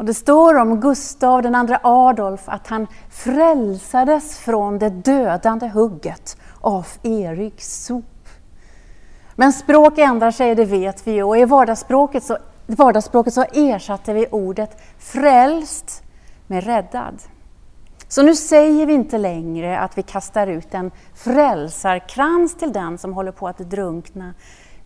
Och 0.02 0.08
det 0.08 0.14
står 0.14 0.58
om 0.58 0.80
Gustav 0.80 1.42
den 1.42 1.56
andra 1.56 1.80
Adolf 1.84 2.42
att 2.46 2.68
han 2.68 2.88
frälsades 3.10 4.38
från 4.38 4.80
det 4.80 4.90
dödande 4.90 5.68
hugget 5.68 6.38
av 6.62 6.88
Eriks 7.04 7.86
sop. 7.86 8.30
Men 9.36 9.54
språk 9.54 9.98
ändrar 9.98 10.32
sig, 10.32 10.56
det 10.56 10.66
vet 10.66 11.08
vi 11.08 11.22
och 11.22 11.38
i 11.38 11.46
vardagsspråket 11.46 12.24
så, 12.24 12.38
vardagsspråket 12.66 13.34
så 13.34 13.44
ersatte 13.44 14.14
vi 14.14 14.28
ordet 14.32 14.82
frälst 14.98 16.04
med 16.48 16.64
räddad. 16.64 17.22
Så 18.08 18.22
nu 18.22 18.36
säger 18.36 18.86
vi 18.86 18.94
inte 18.94 19.18
längre 19.18 19.80
att 19.80 19.98
vi 19.98 20.04
kastar 20.04 20.48
ut 20.48 20.74
en 20.74 20.92
frälsarkrans 21.14 22.58
till 22.58 22.74
den 22.74 22.98
som 22.98 23.14
håller 23.14 23.32
på 23.32 23.48
att 23.48 23.58
drunkna, 23.58 24.34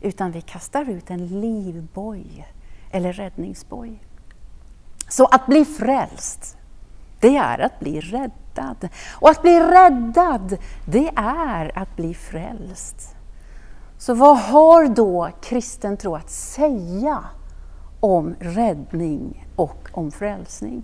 utan 0.01 0.31
vi 0.31 0.41
kastar 0.41 0.89
ut 0.89 1.09
en 1.09 1.27
livboj 1.27 2.47
eller 2.91 3.13
räddningsboj. 3.13 4.01
Så 5.07 5.25
att 5.25 5.45
bli 5.45 5.65
frälst, 5.65 6.57
det 7.19 7.37
är 7.37 7.59
att 7.59 7.79
bli 7.79 7.99
räddad. 7.99 8.89
Och 9.13 9.29
att 9.29 9.41
bli 9.41 9.59
räddad, 9.59 10.57
det 10.85 11.11
är 11.15 11.77
att 11.77 11.95
bli 11.95 12.13
frälst. 12.13 13.15
Så 13.97 14.13
vad 14.13 14.37
har 14.37 14.87
då 14.87 15.29
kristen 15.41 15.97
tro 15.97 16.15
att 16.15 16.29
säga 16.29 17.23
om 17.99 18.35
räddning 18.39 19.47
och 19.55 19.89
om 19.91 20.11
frälsning? 20.11 20.83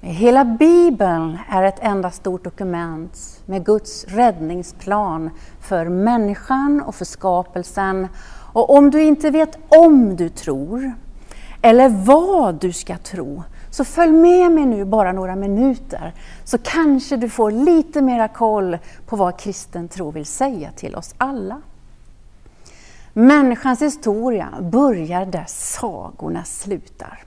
Hela 0.00 0.44
Bibeln 0.44 1.38
är 1.48 1.62
ett 1.62 1.78
enda 1.80 2.10
stort 2.10 2.44
dokument 2.44 3.42
med 3.46 3.64
Guds 3.64 4.04
räddningsplan 4.04 5.30
för 5.60 5.88
människan 5.88 6.82
och 6.82 6.94
för 6.94 7.04
skapelsen. 7.04 8.08
Och 8.52 8.76
om 8.76 8.90
du 8.90 9.02
inte 9.02 9.30
vet 9.30 9.58
om 9.68 10.16
du 10.16 10.28
tror, 10.28 10.92
eller 11.64 11.88
vad 11.88 12.54
du 12.54 12.72
ska 12.72 12.96
tro, 12.96 13.42
så 13.70 13.84
följ 13.84 14.12
med 14.12 14.52
mig 14.52 14.66
nu 14.66 14.84
bara 14.84 15.12
några 15.12 15.36
minuter, 15.36 16.14
så 16.44 16.58
kanske 16.58 17.16
du 17.16 17.28
får 17.28 17.50
lite 17.50 18.02
mera 18.02 18.28
koll 18.28 18.78
på 19.06 19.16
vad 19.16 19.38
kristen 19.38 19.88
tro 19.88 20.10
vill 20.10 20.26
säga 20.26 20.70
till 20.76 20.96
oss 20.96 21.14
alla. 21.18 21.60
Människans 23.12 23.82
historia 23.82 24.48
börjar 24.60 25.26
där 25.26 25.44
sagorna 25.46 26.44
slutar. 26.44 27.24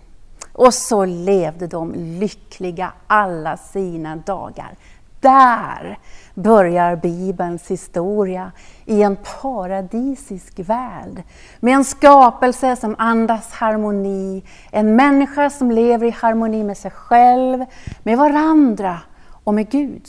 Och 0.52 0.74
så 0.74 1.06
levde 1.06 1.68
de 1.68 1.94
lyckliga 1.96 2.92
alla 3.08 3.58
sina 3.58 4.16
dagar. 4.16 4.78
Där 5.20 6.00
börjar 6.34 6.96
Bibelns 6.96 7.68
historia 7.68 8.52
i 8.86 9.02
en 9.02 9.18
paradisisk 9.42 10.60
värld 10.60 11.24
med 11.60 11.74
en 11.74 11.84
skapelse 11.84 12.76
som 12.76 12.96
andas 12.98 13.52
harmoni, 13.52 14.44
en 14.72 14.96
människa 14.96 15.50
som 15.50 15.72
lever 15.72 16.08
i 16.08 16.12
harmoni 16.12 16.64
med 16.64 16.78
sig 16.78 16.92
själv, 16.92 17.66
med 18.04 18.18
varandra 18.18 19.00
och 19.44 19.54
med 19.54 19.70
Gud. 19.70 20.08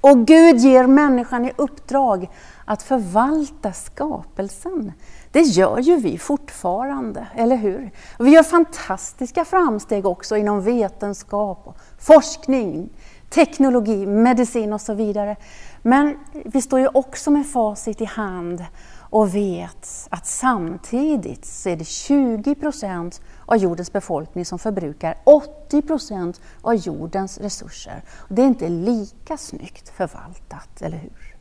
Och 0.00 0.26
Gud 0.26 0.56
ger 0.56 0.86
människan 0.86 1.44
i 1.44 1.52
uppdrag 1.56 2.30
att 2.64 2.82
förvalta 2.82 3.72
skapelsen. 3.72 4.92
Det 5.32 5.40
gör 5.40 5.78
ju 5.78 5.96
vi 5.96 6.18
fortfarande, 6.18 7.26
eller 7.34 7.56
hur? 7.56 7.90
Och 8.18 8.26
vi 8.26 8.30
gör 8.30 8.42
fantastiska 8.42 9.44
framsteg 9.44 10.06
också 10.06 10.36
inom 10.36 10.62
vetenskap 10.62 11.62
och 11.64 11.76
forskning, 11.98 12.90
teknologi, 13.28 14.06
medicin 14.06 14.72
och 14.72 14.80
så 14.80 14.94
vidare. 14.94 15.36
Men 15.82 16.18
vi 16.44 16.62
står 16.62 16.80
ju 16.80 16.88
också 16.88 17.30
med 17.30 17.46
facit 17.46 18.00
i 18.00 18.04
hand 18.04 18.64
och 19.10 19.34
vet 19.34 20.08
att 20.10 20.26
samtidigt 20.26 21.44
så 21.44 21.68
är 21.68 21.76
det 21.76 21.84
20 21.84 22.54
procent 22.54 23.20
av 23.46 23.56
jordens 23.56 23.92
befolkning 23.92 24.44
som 24.44 24.58
förbrukar 24.58 25.18
80 25.24 25.82
procent 25.82 26.40
av 26.62 26.74
jordens 26.74 27.38
resurser. 27.38 28.02
Det 28.28 28.42
är 28.42 28.46
inte 28.46 28.68
lika 28.68 29.36
snyggt 29.36 29.88
förvaltat, 29.88 30.82
eller 30.82 30.98
hur? 30.98 31.36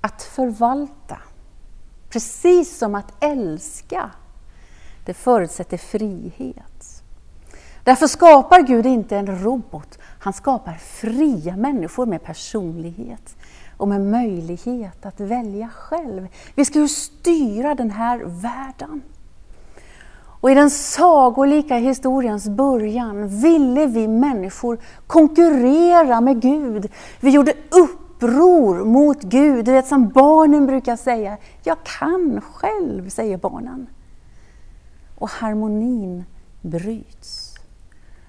Att 0.00 0.22
förvalta, 0.22 1.18
precis 2.08 2.78
som 2.78 2.94
att 2.94 3.24
älska, 3.24 4.10
det 5.04 5.14
förutsätter 5.14 5.76
frihet. 5.76 6.93
Därför 7.84 8.06
skapar 8.06 8.60
Gud 8.60 8.86
inte 8.86 9.16
en 9.16 9.42
robot, 9.42 9.98
han 10.18 10.32
skapar 10.32 10.72
fria 10.72 11.56
människor 11.56 12.06
med 12.06 12.22
personlighet 12.22 13.36
och 13.76 13.88
med 13.88 14.00
möjlighet 14.00 15.06
att 15.06 15.20
välja 15.20 15.68
själv. 15.68 16.28
Vi 16.54 16.64
ska 16.64 16.78
ju 16.78 16.88
styra 16.88 17.74
den 17.74 17.90
här 17.90 18.18
världen. 18.24 19.02
Och 20.44 20.50
i 20.50 20.54
den 20.54 20.70
sagolika 20.70 21.76
historiens 21.76 22.48
början 22.48 23.28
ville 23.28 23.86
vi 23.86 24.08
människor 24.08 24.78
konkurrera 25.06 26.20
med 26.20 26.42
Gud. 26.42 26.90
Vi 27.20 27.30
gjorde 27.30 27.54
uppror 27.70 28.84
mot 28.84 29.22
Gud. 29.22 29.64
Du 29.64 29.72
vet 29.72 29.86
som 29.86 30.08
barnen 30.08 30.66
brukar 30.66 30.96
säga, 30.96 31.36
jag 31.62 31.76
kan 31.84 32.40
själv, 32.40 33.08
säger 33.08 33.36
barnen. 33.36 33.86
Och 35.18 35.28
harmonin 35.28 36.24
bryts. 36.62 37.43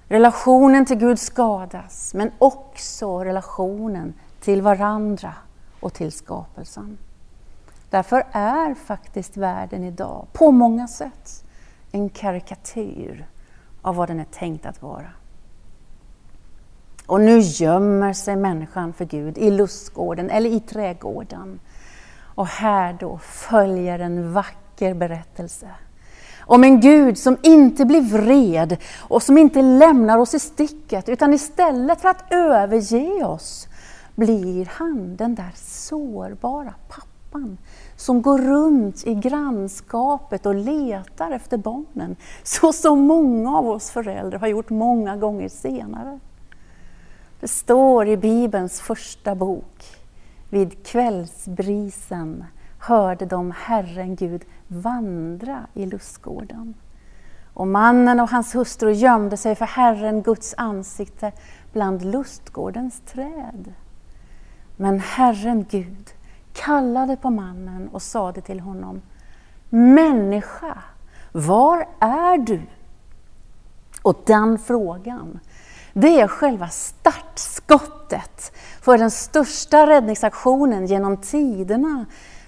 Relationen 0.08 0.86
till 0.86 0.98
Gud 0.98 1.20
skadas, 1.20 2.14
men 2.14 2.32
också 2.38 3.24
relationen 3.24 4.14
till 4.40 4.62
varandra 4.62 5.34
och 5.80 5.94
till 5.94 6.12
skapelsen. 6.12 6.98
Därför 7.90 8.24
är 8.32 8.74
faktiskt 8.74 9.38
världen 9.38 9.84
idag 9.84 10.28
på 10.34 10.52
många 10.52 10.88
sätt 10.88 11.44
en 11.92 12.10
karikatyr 12.10 13.26
av 13.82 13.96
vad 13.96 14.08
den 14.08 14.20
är 14.20 14.26
tänkt 14.32 14.66
att 14.66 14.82
vara. 14.82 15.10
Och 17.08 17.22
nu 17.22 17.40
gömmer 17.40 18.14
sig 18.14 18.36
människan 18.36 18.94
för 18.94 19.06
Gud 19.06 19.38
i 19.38 19.52
lustgården 19.52 20.30
eller 20.30 20.50
i 20.50 20.60
trädgården. 20.60 21.60
Och 22.18 22.48
här 22.48 22.98
då 23.00 23.18
följer 23.18 24.00
en 24.00 24.34
vacker 24.34 24.94
berättelse 24.94 25.70
om 26.46 26.64
en 26.64 26.82
Gud 26.82 27.18
som 27.18 27.38
inte 27.44 27.86
blir 27.86 28.02
vred 28.02 28.78
och 29.00 29.24
som 29.24 29.38
inte 29.38 29.62
lämnar 29.62 30.18
oss 30.18 30.34
i 30.34 30.40
sticket 30.40 31.10
utan 31.10 31.34
istället 31.34 32.02
för 32.02 32.10
att 32.10 32.34
överge 32.34 33.26
oss 33.26 33.68
blir 34.16 34.66
han 34.72 35.16
den 35.16 35.36
där 35.36 35.52
sårbara 35.56 36.74
pappan 36.88 37.58
som 37.96 38.22
går 38.22 38.38
runt 38.38 39.08
i 39.08 39.14
grannskapet 39.14 40.46
och 40.46 40.56
letar 40.56 41.32
efter 41.32 41.58
barnen, 41.58 42.16
så 42.44 42.74
som 42.74 43.00
många 43.00 43.58
av 43.58 43.70
oss 43.70 43.90
föräldrar 43.90 44.40
har 44.40 44.48
gjort 44.48 44.70
många 44.70 45.18
gånger 45.18 45.50
senare. 45.50 46.20
Det 47.40 47.48
står 47.48 48.08
i 48.08 48.18
Bibelns 48.18 48.82
första 48.82 49.36
bok, 49.36 49.84
vid 50.50 50.86
kvällsbrisen 50.86 52.46
hörde 52.88 53.26
de 53.26 53.52
Herren 53.52 54.16
Gud 54.16 54.46
vandra 54.68 55.68
i 55.74 55.86
lustgården. 55.86 56.74
Och 57.54 57.68
mannen 57.68 58.20
och 58.20 58.30
hans 58.30 58.56
hustru 58.56 58.92
gömde 58.92 59.38
sig 59.38 59.56
för 59.56 59.66
Herren 59.66 60.22
Guds 60.22 60.54
ansikte 60.58 61.32
bland 61.74 62.06
lustgårdens 62.06 63.02
träd. 63.06 63.74
Men 64.78 65.00
Herren 65.00 65.66
Gud 65.70 66.10
kallade 66.54 67.16
på 67.16 67.30
mannen 67.30 67.90
och 67.92 68.02
sade 68.02 68.42
till 68.42 68.60
honom 68.60 69.02
Människa, 69.70 70.78
var 71.32 71.88
är 72.00 72.38
du? 72.38 72.62
Och 74.02 74.22
den 74.26 74.60
frågan, 74.60 75.40
det 75.94 76.22
är 76.22 76.28
själva 76.28 76.68
startskottet 76.68 78.56
för 78.82 78.98
den 78.98 79.12
största 79.12 79.88
räddningsaktionen 79.88 80.86
genom 80.86 81.18
tiderna. 81.18 82.06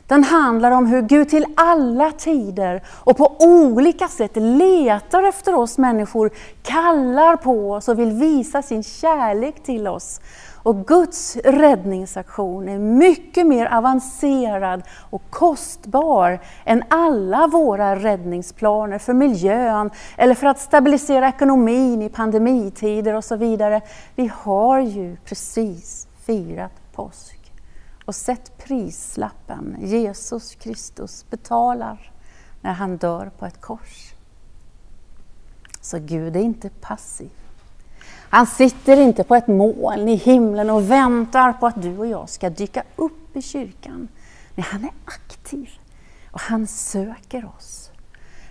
Den 0.08 0.24
handlar 0.24 0.72
om 0.72 0.86
hur 0.86 1.02
Gud 1.02 1.30
till 1.30 1.46
alla 1.56 2.12
tider 2.12 2.84
och 2.88 3.18
på 3.18 3.36
olika 3.40 4.08
sätt 4.08 4.32
letar 4.36 5.24
efter 5.24 5.56
oss 5.56 5.78
människor, 5.78 6.32
kallar 6.64 7.36
på 7.36 7.72
oss 7.72 7.88
och 7.88 8.00
vill 8.00 8.12
visa 8.12 8.62
sin 8.62 8.84
kärlek 8.84 9.64
till 9.64 9.88
oss. 9.88 10.22
Och 10.64 10.88
Guds 10.88 11.36
räddningsaktion 11.36 12.70
är 12.70 12.80
mycket 12.80 13.48
mer 13.48 13.66
avancerad 13.66 14.84
och 15.10 15.22
kostbar 15.30 16.40
än 16.66 16.84
alla 16.90 17.48
våra 17.48 17.96
räddningsplaner 17.96 19.00
för 19.00 19.14
miljön 19.14 19.90
eller 20.18 20.36
för 20.36 20.48
att 20.48 20.60
stabilisera 20.60 21.28
ekonomin 21.28 22.02
i 22.02 22.10
pandemitider 22.10 23.14
och 23.14 23.24
så 23.24 23.36
vidare. 23.36 23.82
Vi 24.16 24.32
har 24.34 24.80
ju 24.80 25.18
precis 25.26 26.08
firat 26.26 26.72
påsk 26.96 27.37
och 28.08 28.16
sett 28.16 28.58
prislappen 28.58 29.78
Jesus 29.80 30.56
Kristus 30.56 31.26
betalar 31.30 32.12
när 32.62 32.74
han 32.74 32.98
dör 32.98 33.32
på 33.40 33.46
ett 33.46 33.62
kors. 33.62 34.14
Så 35.82 36.00
Gud 36.00 36.36
är 36.36 36.40
inte 36.40 36.70
passiv. 36.70 37.30
Han 38.30 38.48
sitter 38.48 38.98
inte 38.98 39.24
på 39.24 39.36
ett 39.36 39.48
moln 39.48 40.08
i 40.08 40.16
himlen 40.16 40.70
och 40.70 40.92
väntar 40.92 41.54
på 41.54 41.68
att 41.68 41.82
du 41.82 41.98
och 41.98 42.08
jag 42.08 42.30
ska 42.30 42.50
dyka 42.50 42.84
upp 42.96 43.38
i 43.38 43.42
kyrkan. 43.42 44.08
Nej, 44.56 44.66
han 44.70 44.84
är 44.84 44.92
aktiv 45.06 45.70
och 46.32 46.42
han 46.42 46.68
söker 46.68 47.46
oss. 47.58 47.92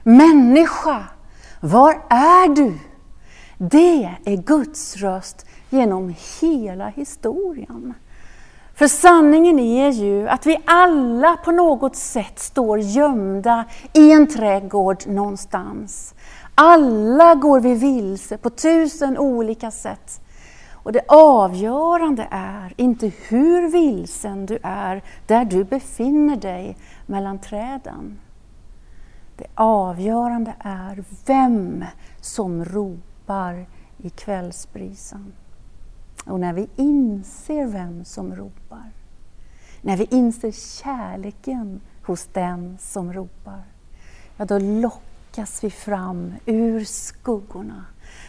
Människa, 0.03 1.05
var 1.61 1.93
är 2.09 2.55
du? 2.55 2.79
Det 3.59 4.17
är 4.25 4.37
Guds 4.37 4.97
röst 4.97 5.47
genom 5.71 6.15
hela 6.41 6.89
historien. 6.89 7.95
För 8.77 8.89
sanningen 8.89 9.59
är 9.59 9.91
ju 9.91 10.29
att 10.29 10.47
vi 10.47 10.59
alla 10.65 11.37
på 11.37 11.51
något 11.51 11.97
sätt 11.97 12.39
står 12.39 12.79
gömda 12.79 13.65
i 13.93 14.13
en 14.13 14.27
trädgård 14.27 15.07
någonstans. 15.07 16.15
Alla 16.55 17.35
går 17.35 17.61
vi 17.61 17.75
vilse 17.75 18.39
på 18.39 18.51
tusen 18.51 19.19
olika 19.19 19.71
sätt. 19.71 20.21
Och 20.73 20.93
det 20.93 21.05
avgörande 21.09 22.29
är 22.31 22.75
inte 22.77 23.13
hur 23.29 23.69
vilsen 23.69 24.47
du 24.47 24.59
är 24.63 25.03
där 25.27 25.45
du 25.45 25.65
befinner 25.65 26.37
dig 26.37 26.77
mellan 27.07 27.39
träden. 27.39 28.21
Det 29.37 29.47
avgörande 29.55 30.55
är 30.59 31.05
vem 31.27 31.85
som 32.21 32.65
ropar 32.65 33.67
i 33.99 34.11
kvällsbrisen. 34.11 35.33
Och 36.27 36.41
när 36.41 36.53
vi 36.53 36.69
inser 36.77 37.67
vem 37.67 38.05
som 38.05 38.37
ropar, 38.37 38.91
när 39.83 39.97
vi 39.97 40.05
inser 40.11 40.53
kärleken 40.83 41.81
hos 42.03 42.27
den 42.33 42.79
som 42.81 43.13
ropar, 43.13 43.63
ja 44.37 44.45
då 44.45 44.59
lockas 44.59 45.65
vi 45.65 45.71
fram 45.71 46.35
ur 46.47 46.85
skuggorna. 46.85 47.85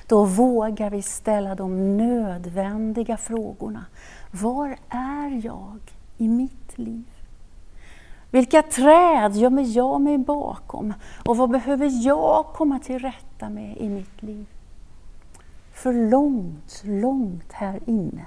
Då 0.07 0.25
vågar 0.25 0.89
vi 0.89 1.01
ställa 1.01 1.55
de 1.55 1.97
nödvändiga 1.97 3.17
frågorna. 3.17 3.85
Var 4.31 4.77
är 4.89 5.45
jag 5.45 5.79
i 6.17 6.27
mitt 6.27 6.77
liv? 6.77 7.05
Vilka 8.31 8.61
träd 8.61 9.35
gömmer 9.35 9.77
jag 9.77 10.01
mig 10.01 10.17
bakom? 10.17 10.93
Och 11.25 11.37
vad 11.37 11.49
behöver 11.49 12.05
jag 12.05 12.45
komma 12.45 12.79
till 12.79 12.99
rätta 12.99 13.49
med 13.49 13.77
i 13.77 13.89
mitt 13.89 14.23
liv? 14.23 14.45
För 15.77 15.93
långt, 15.93 16.81
långt 16.85 17.53
här 17.53 17.79
inne 17.85 18.25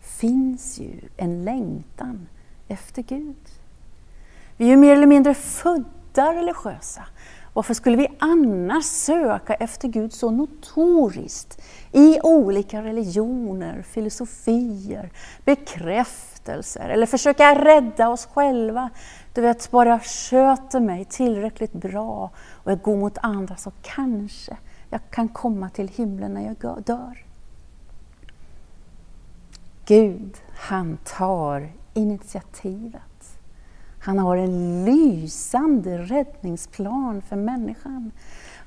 finns 0.00 0.78
ju 0.78 1.00
en 1.16 1.44
längtan 1.44 2.28
efter 2.68 3.02
Gud. 3.02 3.48
Vi 4.56 4.64
är 4.64 4.68
ju 4.68 4.76
mer 4.76 4.92
eller 4.92 5.06
mindre 5.06 5.34
födda 5.34 6.34
religiösa. 6.34 7.04
Varför 7.52 7.74
skulle 7.74 7.96
vi 7.96 8.08
annars 8.18 8.84
söka 8.84 9.54
efter 9.54 9.88
Gud 9.88 10.12
så 10.12 10.30
notoriskt 10.30 11.62
i 11.92 12.20
olika 12.22 12.82
religioner, 12.82 13.82
filosofier, 13.82 15.10
bekräftelser 15.44 16.88
eller 16.88 17.06
försöka 17.06 17.64
rädda 17.64 18.08
oss 18.08 18.26
själva? 18.26 18.90
Du 19.34 19.40
vet, 19.40 19.70
bara 19.70 19.88
jag 19.88 20.04
sköter 20.04 20.80
mig 20.80 21.04
tillräckligt 21.04 21.72
bra 21.72 22.30
och 22.64 22.72
är 22.72 22.76
god 22.76 22.98
mot 22.98 23.18
andra 23.22 23.56
så 23.56 23.72
kanske 23.82 24.56
jag 24.90 25.00
kan 25.10 25.28
komma 25.28 25.70
till 25.70 25.88
himlen 25.88 26.34
när 26.34 26.56
jag 26.60 26.82
dör. 26.82 27.24
Gud, 29.86 30.36
han 30.56 30.98
tar 31.04 31.72
initiativet. 31.94 33.38
Han 33.98 34.18
har 34.18 34.36
en 34.36 34.84
lysande 34.84 35.98
räddningsplan 35.98 37.22
för 37.22 37.36
människan. 37.36 38.10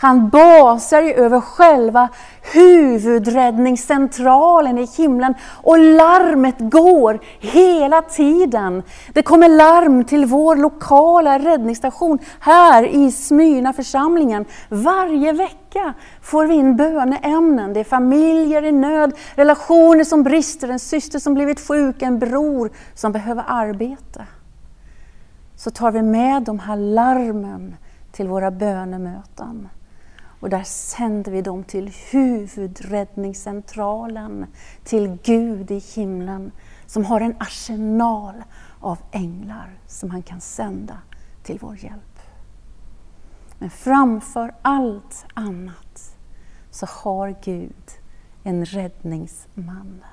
Han 0.02 0.30
basar 0.30 1.02
ju 1.02 1.14
över 1.14 1.42
själva 1.42 2.10
huvudräddningscentralen 2.54 4.78
i 4.78 4.86
himlen 4.86 5.34
och 5.64 5.80
larmet 5.80 6.56
går 6.60 7.20
hela 7.40 8.02
tiden. 8.02 8.84
Det 9.14 9.24
kommer 9.24 9.50
larm 9.50 10.04
till 10.04 10.26
vår 10.26 10.56
lokala 10.56 11.40
räddningsstation 11.40 12.20
här 12.40 12.84
i 12.84 13.12
Smyna 13.12 13.74
församlingen. 13.74 14.46
Varje 14.70 15.34
vecka 15.34 15.94
får 16.22 16.46
vi 16.46 16.54
in 16.54 16.76
böneämnen. 16.76 17.74
Det 17.74 17.80
är 17.80 17.84
familjer 17.84 18.66
i 18.66 18.72
nöd, 18.72 19.14
relationer 19.36 20.04
som 20.04 20.24
brister, 20.24 20.68
en 20.68 20.80
syster 20.80 21.20
som 21.20 21.34
blivit 21.34 21.68
sjuk, 21.68 22.02
en 22.02 22.20
bror 22.20 22.72
som 22.94 23.12
behöver 23.12 23.44
arbete. 23.48 24.26
Så 25.56 25.72
tar 25.72 25.92
vi 25.92 26.02
med 26.02 26.44
de 26.44 26.60
här 26.60 26.76
larmen 26.76 27.76
till 28.12 28.28
våra 28.28 28.52
bönemöten. 28.52 29.70
Och 30.40 30.50
där 30.50 30.64
sänder 30.64 31.32
vi 31.32 31.42
dem 31.42 31.64
till 31.64 31.94
huvudräddningscentralen, 32.12 34.46
till 34.84 35.18
Gud 35.24 35.72
i 35.72 35.82
himlen 35.96 36.52
som 36.86 37.06
har 37.06 37.22
en 37.22 37.36
arsenal 37.40 38.44
av 38.80 38.98
änglar 39.12 39.80
som 39.88 40.10
han 40.10 40.22
kan 40.22 40.42
sända 40.42 40.98
till 41.44 41.60
vår 41.62 41.84
hjälp. 41.84 42.20
Men 43.60 43.70
framför 43.70 44.56
allt 44.62 45.26
annat 45.34 46.16
så 46.72 46.86
har 46.86 47.36
Gud 47.44 47.92
en 48.44 48.66
räddningsman. 48.66 50.04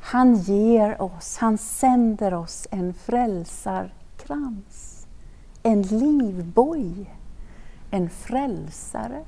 Han 0.00 0.34
ger 0.34 1.02
oss, 1.02 1.36
han 1.36 1.58
sänder 1.58 2.34
oss 2.34 2.66
en 2.70 2.94
frälsarkrans, 2.94 5.06
en 5.62 5.82
livboj 5.82 7.17
en 7.90 8.10
frälsare. 8.10 9.24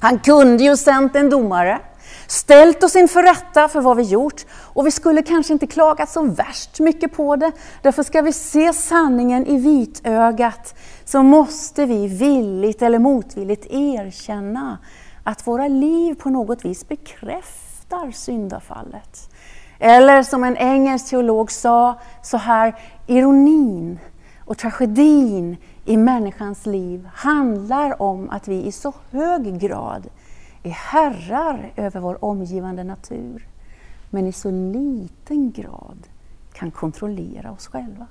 Han 0.00 0.18
kunde 0.18 0.64
ju 0.64 0.76
sänt 0.76 1.16
en 1.16 1.30
domare, 1.30 1.80
ställt 2.26 2.84
oss 2.84 2.96
inför 2.96 3.22
rätta 3.22 3.68
för 3.68 3.80
vad 3.80 3.96
vi 3.96 4.02
gjort 4.02 4.46
och 4.50 4.86
vi 4.86 4.90
skulle 4.90 5.22
kanske 5.22 5.52
inte 5.52 5.66
klagat 5.66 6.10
så 6.10 6.22
värst 6.22 6.80
mycket 6.80 7.12
på 7.16 7.36
det. 7.36 7.52
Därför 7.82 8.02
ska 8.02 8.22
vi 8.22 8.32
se 8.32 8.72
sanningen 8.72 9.46
i 9.46 9.58
vitögat 9.58 10.74
så 11.04 11.22
måste 11.22 11.86
vi 11.86 12.06
villigt 12.06 12.82
eller 12.82 12.98
motvilligt 12.98 13.66
erkänna 13.70 14.78
att 15.24 15.46
våra 15.46 15.68
liv 15.68 16.14
på 16.14 16.30
något 16.30 16.64
vis 16.64 16.88
bekräftar 16.88 18.10
syndafallet. 18.12 19.30
Eller 19.78 20.22
som 20.22 20.44
en 20.44 20.56
engelsk 20.56 21.10
teolog 21.10 21.50
sa 21.50 22.00
så 22.22 22.36
här, 22.36 22.74
ironin 23.06 23.98
och 24.44 24.58
tragedin 24.58 25.56
i 25.84 25.96
människans 25.96 26.66
liv 26.66 27.08
handlar 27.14 28.02
om 28.02 28.30
att 28.30 28.48
vi 28.48 28.64
i 28.64 28.72
så 28.72 28.92
hög 29.10 29.58
grad 29.58 30.08
är 30.62 30.70
herrar 30.70 31.72
över 31.76 32.00
vår 32.00 32.24
omgivande 32.24 32.84
natur, 32.84 33.48
men 34.10 34.26
i 34.26 34.32
så 34.32 34.50
liten 34.50 35.52
grad 35.52 36.08
kan 36.52 36.70
kontrollera 36.70 37.52
oss 37.52 37.66
själva. 37.66 38.06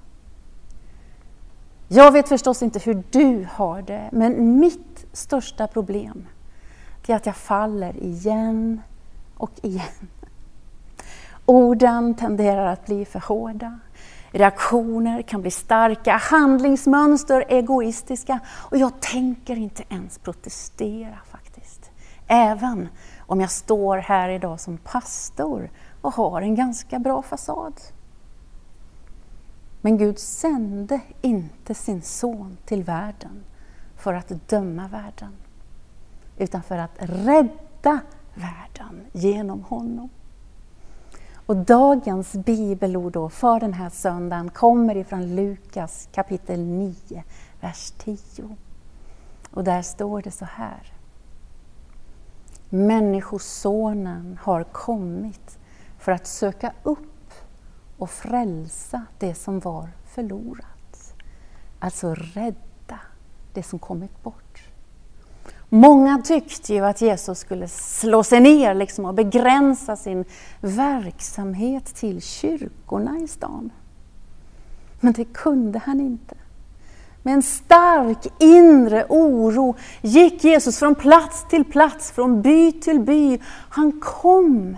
Jag 1.87 2.11
vet 2.11 2.29
förstås 2.29 2.63
inte 2.63 2.79
hur 2.79 3.03
du 3.11 3.47
har 3.51 3.81
det, 3.81 4.09
men 4.11 4.59
mitt 4.59 5.05
största 5.11 5.67
problem 5.67 6.27
är 7.07 7.15
att 7.15 7.25
jag 7.25 7.35
faller 7.35 8.03
igen 8.03 8.81
och 9.37 9.51
igen. 9.61 10.07
Orden 11.45 12.15
tenderar 12.15 12.65
att 12.65 12.85
bli 12.85 13.05
för 13.05 13.19
hårda. 13.19 13.79
Reaktioner 14.35 15.21
kan 15.21 15.41
bli 15.41 15.51
starka, 15.51 16.17
handlingsmönster 16.17 17.45
egoistiska 17.47 18.39
och 18.49 18.77
jag 18.77 19.01
tänker 19.01 19.55
inte 19.55 19.83
ens 19.89 20.17
protestera 20.17 21.17
faktiskt. 21.31 21.91
Även 22.27 22.87
om 23.19 23.41
jag 23.41 23.51
står 23.51 23.97
här 23.97 24.29
idag 24.29 24.59
som 24.59 24.77
pastor 24.77 25.71
och 26.01 26.13
har 26.13 26.41
en 26.41 26.55
ganska 26.55 26.99
bra 26.99 27.21
fasad. 27.21 27.73
Men 29.81 29.97
Gud 29.97 30.19
sände 30.19 30.99
inte 31.21 31.73
sin 31.73 32.01
son 32.01 32.57
till 32.65 32.83
världen 32.83 33.43
för 33.97 34.13
att 34.13 34.49
döma 34.49 34.87
världen, 34.87 35.35
utan 36.37 36.63
för 36.63 36.77
att 36.77 36.95
rädda 36.97 37.99
världen 38.33 39.05
genom 39.11 39.63
honom. 39.63 40.09
Och 41.45 41.55
dagens 41.55 42.33
bibelord 42.33 43.13
då 43.13 43.29
för 43.29 43.59
den 43.59 43.73
här 43.73 43.89
söndagen 43.89 44.49
kommer 44.49 44.97
ifrån 44.97 45.35
Lukas 45.35 46.09
kapitel 46.11 46.59
9, 46.59 47.23
vers 47.61 47.93
10. 47.97 48.17
Och 49.51 49.63
där 49.63 49.81
står 49.81 50.21
det 50.21 50.31
så 50.31 50.45
här. 50.45 50.93
Människosonen 52.69 54.39
har 54.41 54.63
kommit 54.63 55.59
för 55.99 56.11
att 56.11 56.27
söka 56.27 56.73
upp 56.83 57.33
och 57.97 58.09
frälsa 58.09 59.05
det 59.19 59.35
som 59.35 59.59
var 59.59 59.89
förlorat. 60.05 61.15
Alltså 61.79 62.15
rädda 62.15 62.99
det 63.53 63.63
som 63.63 63.79
kommit 63.79 64.23
bort. 64.23 64.72
Många 65.75 66.17
tyckte 66.17 66.73
ju 66.73 66.85
att 66.85 67.01
Jesus 67.01 67.39
skulle 67.39 67.67
slå 67.67 68.23
sig 68.23 68.39
ner 68.39 68.73
liksom 68.73 69.05
och 69.05 69.13
begränsa 69.13 69.95
sin 69.95 70.25
verksamhet 70.61 71.85
till 71.85 72.21
kyrkorna 72.21 73.19
i 73.19 73.27
stan. 73.27 73.71
Men 74.99 75.13
det 75.13 75.25
kunde 75.25 75.79
han 75.79 75.99
inte. 75.99 76.35
Med 77.23 77.33
en 77.33 77.43
stark 77.43 78.17
inre 78.39 79.05
oro 79.09 79.75
gick 80.01 80.43
Jesus 80.43 80.79
från 80.79 80.95
plats 80.95 81.47
till 81.49 81.65
plats, 81.65 82.11
från 82.11 82.41
by 82.41 82.71
till 82.71 82.99
by. 82.99 83.39
Han 83.69 83.99
kom 84.01 84.77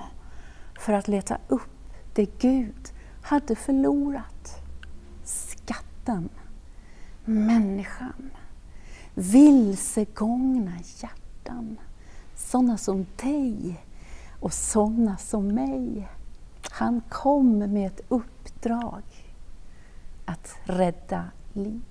för 0.79 0.93
att 0.93 1.07
leta 1.07 1.37
upp 1.47 1.93
det 2.13 2.39
Gud 2.39 2.91
hade 3.21 3.55
förlorat. 3.55 4.63
Skatten, 5.23 6.29
människan 7.25 8.31
vilsegångna 9.15 10.71
hjärtan. 11.01 11.77
Sådana 12.35 12.77
som 12.77 13.05
dig 13.23 13.81
och 14.39 14.53
sådana 14.53 15.17
som 15.17 15.47
mig. 15.47 16.07
Han 16.71 17.01
kom 17.09 17.57
med 17.57 17.87
ett 17.87 18.01
uppdrag 18.07 19.03
att 20.25 20.55
rädda 20.63 21.23
liv. 21.53 21.81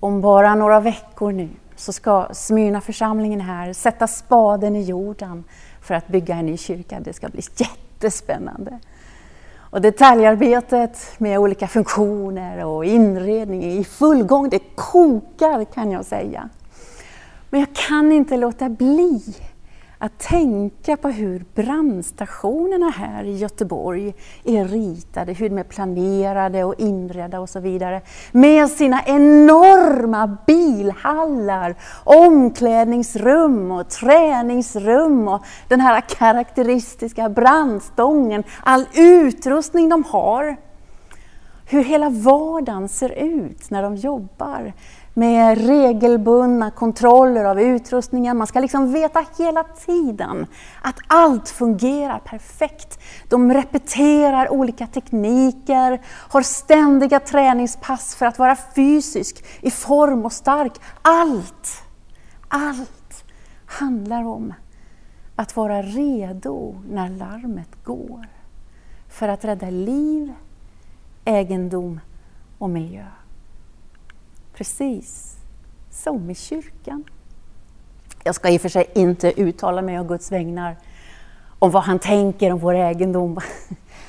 Om 0.00 0.20
bara 0.20 0.54
några 0.54 0.80
veckor 0.80 1.32
nu 1.32 1.48
så 1.76 1.92
ska 1.92 2.28
Smyrna 2.32 2.80
församlingen 2.80 3.40
här 3.40 3.72
sätta 3.72 4.06
spaden 4.06 4.76
i 4.76 4.82
jorden 4.82 5.44
för 5.80 5.94
att 5.94 6.08
bygga 6.08 6.36
en 6.36 6.46
ny 6.46 6.56
kyrka. 6.56 7.00
Det 7.00 7.12
ska 7.12 7.28
bli 7.28 7.42
jättespännande. 7.56 8.78
Och 9.76 9.82
detaljarbetet 9.82 10.98
med 11.18 11.38
olika 11.38 11.68
funktioner 11.68 12.64
och 12.64 12.84
inredning 12.84 13.64
är 13.64 13.80
i 13.80 13.84
full 13.84 14.22
gång. 14.22 14.48
Det 14.48 14.58
kokar 14.74 15.64
kan 15.64 15.90
jag 15.90 16.04
säga. 16.04 16.48
Men 17.50 17.60
jag 17.60 17.68
kan 17.72 18.12
inte 18.12 18.36
låta 18.36 18.68
bli 18.68 19.22
att 19.98 20.18
tänka 20.18 20.96
på 20.96 21.08
hur 21.08 21.44
brandstationerna 21.54 22.90
här 22.90 23.24
i 23.24 23.36
Göteborg 23.36 24.14
är 24.44 24.64
ritade, 24.64 25.32
hur 25.32 25.48
de 25.48 25.58
är 25.58 25.64
planerade 25.64 26.64
och 26.64 26.74
inredda 26.80 27.40
och 27.40 27.48
så 27.48 27.60
vidare. 27.60 28.02
Med 28.32 28.70
sina 28.70 29.02
enorma 29.06 30.38
bilhallar, 30.46 31.74
omklädningsrum 32.04 33.70
och 33.70 33.88
träningsrum 33.88 35.28
och 35.28 35.44
den 35.68 35.80
här 35.80 36.00
karaktäristiska 36.00 37.28
brandstången, 37.28 38.44
all 38.62 38.86
utrustning 38.94 39.88
de 39.88 40.04
har. 40.04 40.56
Hur 41.68 41.84
hela 41.84 42.08
vardagen 42.08 42.88
ser 42.88 43.10
ut 43.10 43.70
när 43.70 43.82
de 43.82 43.96
jobbar 43.96 44.72
med 45.18 45.66
regelbundna 45.66 46.70
kontroller 46.70 47.44
av 47.44 47.60
utrustningen. 47.60 48.36
Man 48.36 48.46
ska 48.46 48.60
liksom 48.60 48.92
veta 48.92 49.24
hela 49.38 49.64
tiden 49.64 50.46
att 50.82 50.96
allt 51.06 51.48
fungerar 51.48 52.18
perfekt. 52.18 53.00
De 53.28 53.52
repeterar 53.52 54.52
olika 54.52 54.86
tekniker, 54.86 56.00
har 56.06 56.42
ständiga 56.42 57.20
träningspass 57.20 58.14
för 58.14 58.26
att 58.26 58.38
vara 58.38 58.56
fysisk, 58.74 59.44
i 59.60 59.70
form 59.70 60.24
och 60.24 60.32
stark. 60.32 60.72
Allt, 61.02 61.82
allt 62.48 63.24
handlar 63.66 64.24
om 64.24 64.54
att 65.36 65.56
vara 65.56 65.82
redo 65.82 66.74
när 66.90 67.08
larmet 67.08 67.84
går. 67.84 68.26
För 69.08 69.28
att 69.28 69.44
rädda 69.44 69.70
liv, 69.70 70.32
egendom 71.24 72.00
och 72.58 72.70
miljö. 72.70 73.06
Precis 74.56 75.36
som 75.90 76.30
i 76.30 76.34
kyrkan. 76.34 77.04
Jag 78.24 78.34
ska 78.34 78.48
i 78.48 78.56
och 78.56 78.60
för 78.60 78.68
sig 78.68 78.90
inte 78.94 79.40
uttala 79.40 79.82
mig 79.82 79.98
om 79.98 80.06
Guds 80.06 80.32
vägnar, 80.32 80.76
om 81.58 81.70
vad 81.70 81.82
han 81.82 81.98
tänker 81.98 82.52
om 82.52 82.58
vår 82.58 82.74
egendom. 82.74 83.40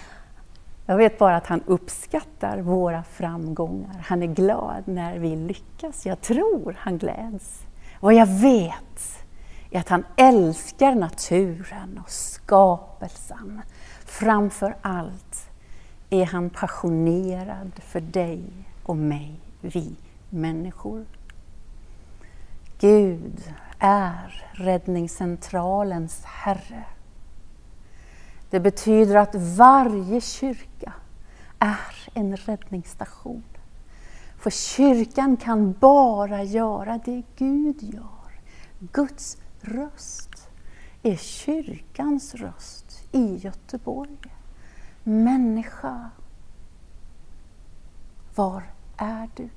Jag 0.85 0.97
vet 0.97 1.17
bara 1.17 1.35
att 1.35 1.47
han 1.47 1.63
uppskattar 1.65 2.57
våra 2.57 3.03
framgångar. 3.03 4.03
Han 4.05 4.23
är 4.23 4.27
glad 4.27 4.83
när 4.85 5.17
vi 5.17 5.35
lyckas. 5.35 6.05
Jag 6.05 6.21
tror 6.21 6.75
han 6.79 6.97
gläds. 6.97 7.61
Vad 7.99 8.13
jag 8.13 8.25
vet 8.25 9.25
är 9.71 9.79
att 9.79 9.89
han 9.89 10.05
älskar 10.15 10.95
naturen 10.95 12.01
och 12.03 12.11
skapelsen. 12.11 13.61
Framför 14.05 14.75
allt 14.81 15.49
är 16.09 16.25
han 16.25 16.49
passionerad 16.49 17.71
för 17.79 18.01
dig 18.01 18.43
och 18.83 18.97
mig, 18.97 19.39
vi 19.61 19.95
människor. 20.29 21.05
Gud 22.79 23.53
är 23.79 24.45
räddningscentralens 24.51 26.23
Herre. 26.25 26.83
Det 28.49 28.59
betyder 28.59 29.15
att 29.15 29.35
varje 29.35 30.21
kyrka 30.21 30.93
är 31.59 32.09
en 32.13 32.37
räddningsstation. 32.37 33.43
För 34.37 34.49
kyrkan 34.49 35.37
kan 35.37 35.73
bara 35.73 36.43
göra 36.43 36.99
det 37.05 37.23
Gud 37.35 37.83
gör. 37.83 38.41
Guds 38.79 39.37
röst 39.61 40.49
är 41.03 41.15
kyrkans 41.15 42.35
röst 42.35 43.07
i 43.11 43.35
Göteborg. 43.35 44.17
Människa, 45.03 46.09
var 48.35 48.63
är 48.97 49.29
du? 49.35 49.49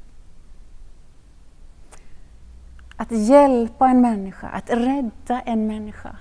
Att 3.01 3.11
hjälpa 3.11 3.89
en 3.89 4.01
människa, 4.01 4.49
att 4.49 4.71
rädda 4.71 5.41
en 5.41 5.67
människa 5.67 6.17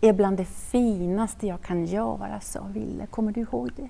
är 0.00 0.12
bland 0.12 0.36
det 0.36 0.44
finaste 0.44 1.46
jag 1.46 1.62
kan 1.62 1.84
göra, 1.84 2.40
sa 2.40 2.62
Ville. 2.62 3.06
Kommer 3.06 3.32
du 3.32 3.40
ihåg 3.40 3.70
det? 3.76 3.88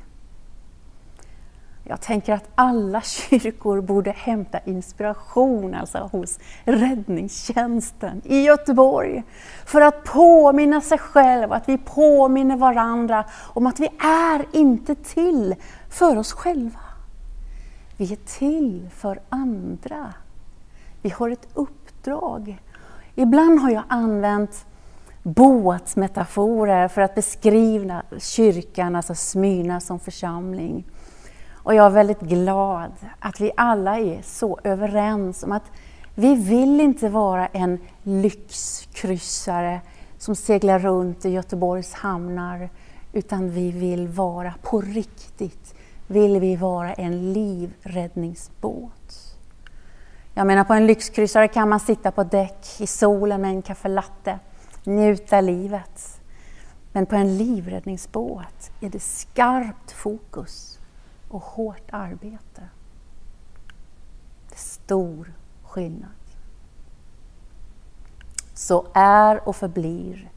Jag 1.85 2.01
tänker 2.01 2.33
att 2.33 2.49
alla 2.55 3.01
kyrkor 3.31 3.81
borde 3.81 4.11
hämta 4.11 4.59
inspiration 4.59 5.75
alltså 5.75 5.99
hos 5.99 6.39
räddningstjänsten 6.65 8.23
i 8.25 8.41
Göteborg 8.41 9.23
för 9.67 9.81
att 9.81 10.05
påminna 10.05 10.81
sig 10.81 10.99
själv, 10.99 11.53
att 11.53 11.69
vi 11.69 11.79
påminner 11.79 12.57
varandra 12.57 13.25
om 13.55 13.67
att 13.67 13.81
vi 13.81 13.89
är 13.99 14.47
inte 14.53 14.95
till 14.95 15.55
för 15.89 16.17
oss 16.17 16.33
själva. 16.33 16.81
Vi 17.97 18.13
är 18.13 18.39
till 18.39 18.91
för 18.97 19.21
andra. 19.29 20.15
Vi 21.03 21.11
har 21.11 21.31
ett 21.31 21.49
uppdrag. 22.05 22.63
Ibland 23.15 23.61
har 23.61 23.71
jag 23.71 23.83
använt 23.89 24.67
båtmetaforer 25.23 26.89
för 26.89 27.01
att 27.01 27.15
beskriva 27.15 28.03
kyrkan, 28.19 28.97
alltså 28.97 29.15
Smyrna 29.15 29.81
som 29.81 29.99
församling. 29.99 30.85
Och 31.53 31.75
jag 31.75 31.87
är 31.87 31.91
väldigt 31.91 32.21
glad 32.21 32.93
att 33.19 33.41
vi 33.41 33.53
alla 33.57 33.99
är 33.99 34.23
så 34.23 34.59
överens 34.65 35.43
om 35.43 35.53
att 35.53 35.71
vi 36.15 36.35
vill 36.35 36.81
inte 36.81 37.09
vara 37.09 37.47
en 37.47 37.79
lyxkryssare 38.03 39.81
som 40.19 40.37
seglar 40.37 40.79
runt 40.79 41.25
i 41.25 41.31
Göteborgs 41.31 41.95
hamnar, 41.95 42.69
utan 43.13 43.51
vi 43.51 43.71
vill 43.71 44.09
vara 44.09 44.55
på 44.63 44.81
riktigt, 44.81 45.75
vill 46.07 46.41
vi 46.41 46.57
vara 46.57 46.93
en 46.93 47.33
livräddningsbåt. 47.33 49.24
Jag 50.37 50.47
menar 50.47 50.65
på 50.65 50.75
en 50.75 50.87
lyxkryssare 50.87 51.49
kan 51.49 51.69
man 51.69 51.81
sitta 51.81 52.11
på 52.11 52.25
däck 52.25 52.81
i 52.81 52.87
solen 52.87 53.41
med 53.41 53.51
en 53.51 53.63
kaffelatte, 53.63 54.39
njuta 54.85 55.41
livet. 55.41 56.21
Men 56.93 57.07
på 57.07 57.17
en 57.17 57.37
livräddningsbåt 57.39 58.71
är 58.81 58.91
det 58.91 59.03
skarpt 59.03 59.93
fokus 59.93 60.79
och 61.29 61.43
hårt 61.43 61.89
arbete. 61.91 62.69
Det 64.49 64.55
är 64.55 64.59
stor 64.59 65.33
skillnad. 65.65 66.11
Så 68.55 68.87
är 68.95 69.49
och 69.49 69.57
förblir 69.57 70.31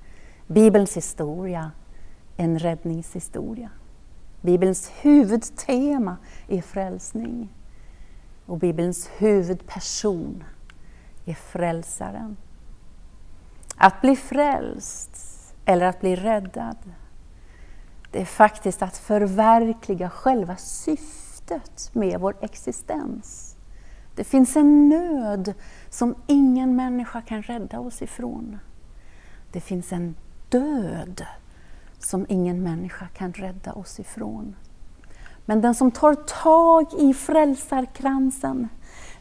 Bibelns 0.48 0.98
historia 0.98 1.72
en 2.36 2.60
räddningshistoria. 2.60 3.70
Bibelns 4.42 4.92
huvudtema 5.02 6.18
är 6.48 6.62
frälsning 6.62 7.50
och 8.48 8.58
Bibelns 8.58 9.10
huvudperson 9.18 10.44
är 11.26 11.34
frälsaren. 11.34 12.38
Att 13.76 14.02
bli 14.02 14.16
frälst 14.16 15.12
eller 15.66 15.86
att 15.86 16.00
bli 16.00 16.16
räddad 16.16 16.78
det 18.12 18.22
är 18.22 18.26
faktiskt 18.26 18.82
att 18.82 18.98
förverkliga 18.98 20.10
själva 20.10 20.56
syftet 20.56 21.90
med 21.94 22.20
vår 22.20 22.36
existens. 22.42 23.56
Det 24.16 24.24
finns 24.24 24.56
en 24.56 24.90
nöd 24.90 25.54
som 25.90 26.16
ingen 26.28 26.76
människa 26.76 27.22
kan 27.22 27.42
rädda 27.42 27.80
oss 27.80 28.02
ifrån. 28.02 28.60
Det 29.52 29.62
finns 29.62 29.92
en 29.92 30.16
död 30.50 31.26
som 32.00 32.26
ingen 32.30 32.64
människa 32.64 33.08
kan 33.08 33.34
rädda 33.34 33.74
oss 33.74 34.00
ifrån. 34.00 34.56
Men 35.48 35.62
den 35.62 35.76
som 35.76 35.92
tar 35.92 36.14
tag 36.14 36.86
i 37.00 37.14
frälsarkransen 37.14 38.68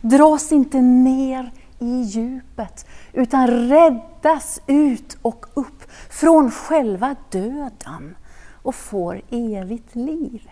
dras 0.00 0.52
inte 0.52 0.80
ner 0.80 1.52
i 1.78 2.00
djupet 2.00 2.86
utan 3.12 3.46
räddas 3.48 4.60
ut 4.66 5.18
och 5.22 5.46
upp 5.54 5.90
från 6.10 6.50
själva 6.50 7.16
döden 7.30 8.16
och 8.62 8.74
får 8.74 9.22
evigt 9.30 9.94
liv. 9.94 10.50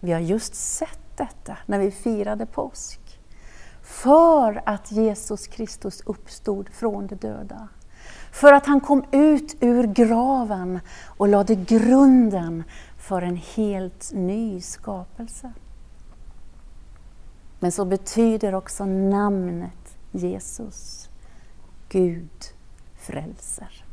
Vi 0.00 0.12
har 0.12 0.20
just 0.20 0.54
sett 0.54 1.16
detta 1.16 1.56
när 1.66 1.78
vi 1.78 1.90
firade 1.90 2.46
påsk. 2.46 3.00
För 3.82 4.62
att 4.66 4.92
Jesus 4.92 5.46
Kristus 5.46 6.02
uppstod 6.06 6.68
från 6.68 7.06
de 7.06 7.14
döda. 7.14 7.68
För 8.32 8.52
att 8.52 8.66
han 8.66 8.80
kom 8.80 9.04
ut 9.10 9.56
ur 9.60 9.86
graven 9.86 10.80
och 11.16 11.28
lade 11.28 11.54
grunden 11.54 12.64
för 13.08 13.22
en 13.22 13.36
helt 13.36 14.10
ny 14.14 14.60
skapelse. 14.60 15.52
Men 17.58 17.72
så 17.72 17.84
betyder 17.84 18.54
också 18.54 18.86
namnet 18.86 19.98
Jesus 20.12 21.08
Gud 21.88 22.30
frälser. 22.96 23.84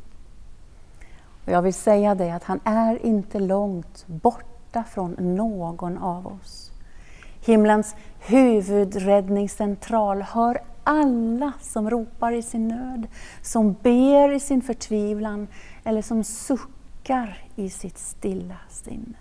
Och 1.44 1.52
jag 1.52 1.62
vill 1.62 1.74
säga 1.74 2.14
det 2.14 2.30
att 2.30 2.44
han 2.44 2.60
är 2.64 3.06
inte 3.06 3.38
långt 3.38 4.06
borta 4.06 4.84
från 4.84 5.16
någon 5.18 5.98
av 5.98 6.26
oss. 6.26 6.72
Himlens 7.44 7.94
huvudräddningscentral 8.18 10.22
hör 10.22 10.60
alla 10.84 11.52
som 11.60 11.90
ropar 11.90 12.32
i 12.32 12.42
sin 12.42 12.68
nöd, 12.68 13.06
som 13.42 13.72
ber 13.82 14.32
i 14.32 14.40
sin 14.40 14.62
förtvivlan 14.62 15.48
eller 15.84 16.02
som 16.02 16.24
suckar 16.24 16.75
i 17.56 17.70
sitt 17.70 17.98
stilla 17.98 18.58
sinne. 18.68 19.18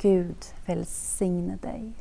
Gud 0.00 0.36
välsigne 0.66 1.56
dig. 1.56 1.92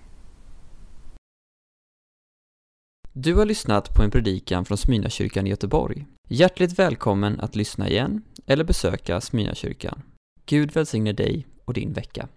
Du 3.13 3.35
har 3.35 3.45
lyssnat 3.45 3.95
på 3.95 4.03
en 4.03 4.11
predikan 4.11 4.65
från 4.65 4.77
Smyrnakyrkan 4.77 5.47
i 5.47 5.49
Göteborg. 5.49 6.05
Hjärtligt 6.27 6.79
välkommen 6.79 7.39
att 7.39 7.55
lyssna 7.55 7.89
igen 7.89 8.21
eller 8.45 8.63
besöka 8.63 9.21
Smyrnakyrkan. 9.21 10.01
Gud 10.45 10.71
välsigne 10.71 11.13
dig 11.13 11.47
och 11.65 11.73
din 11.73 11.93
vecka. 11.93 12.27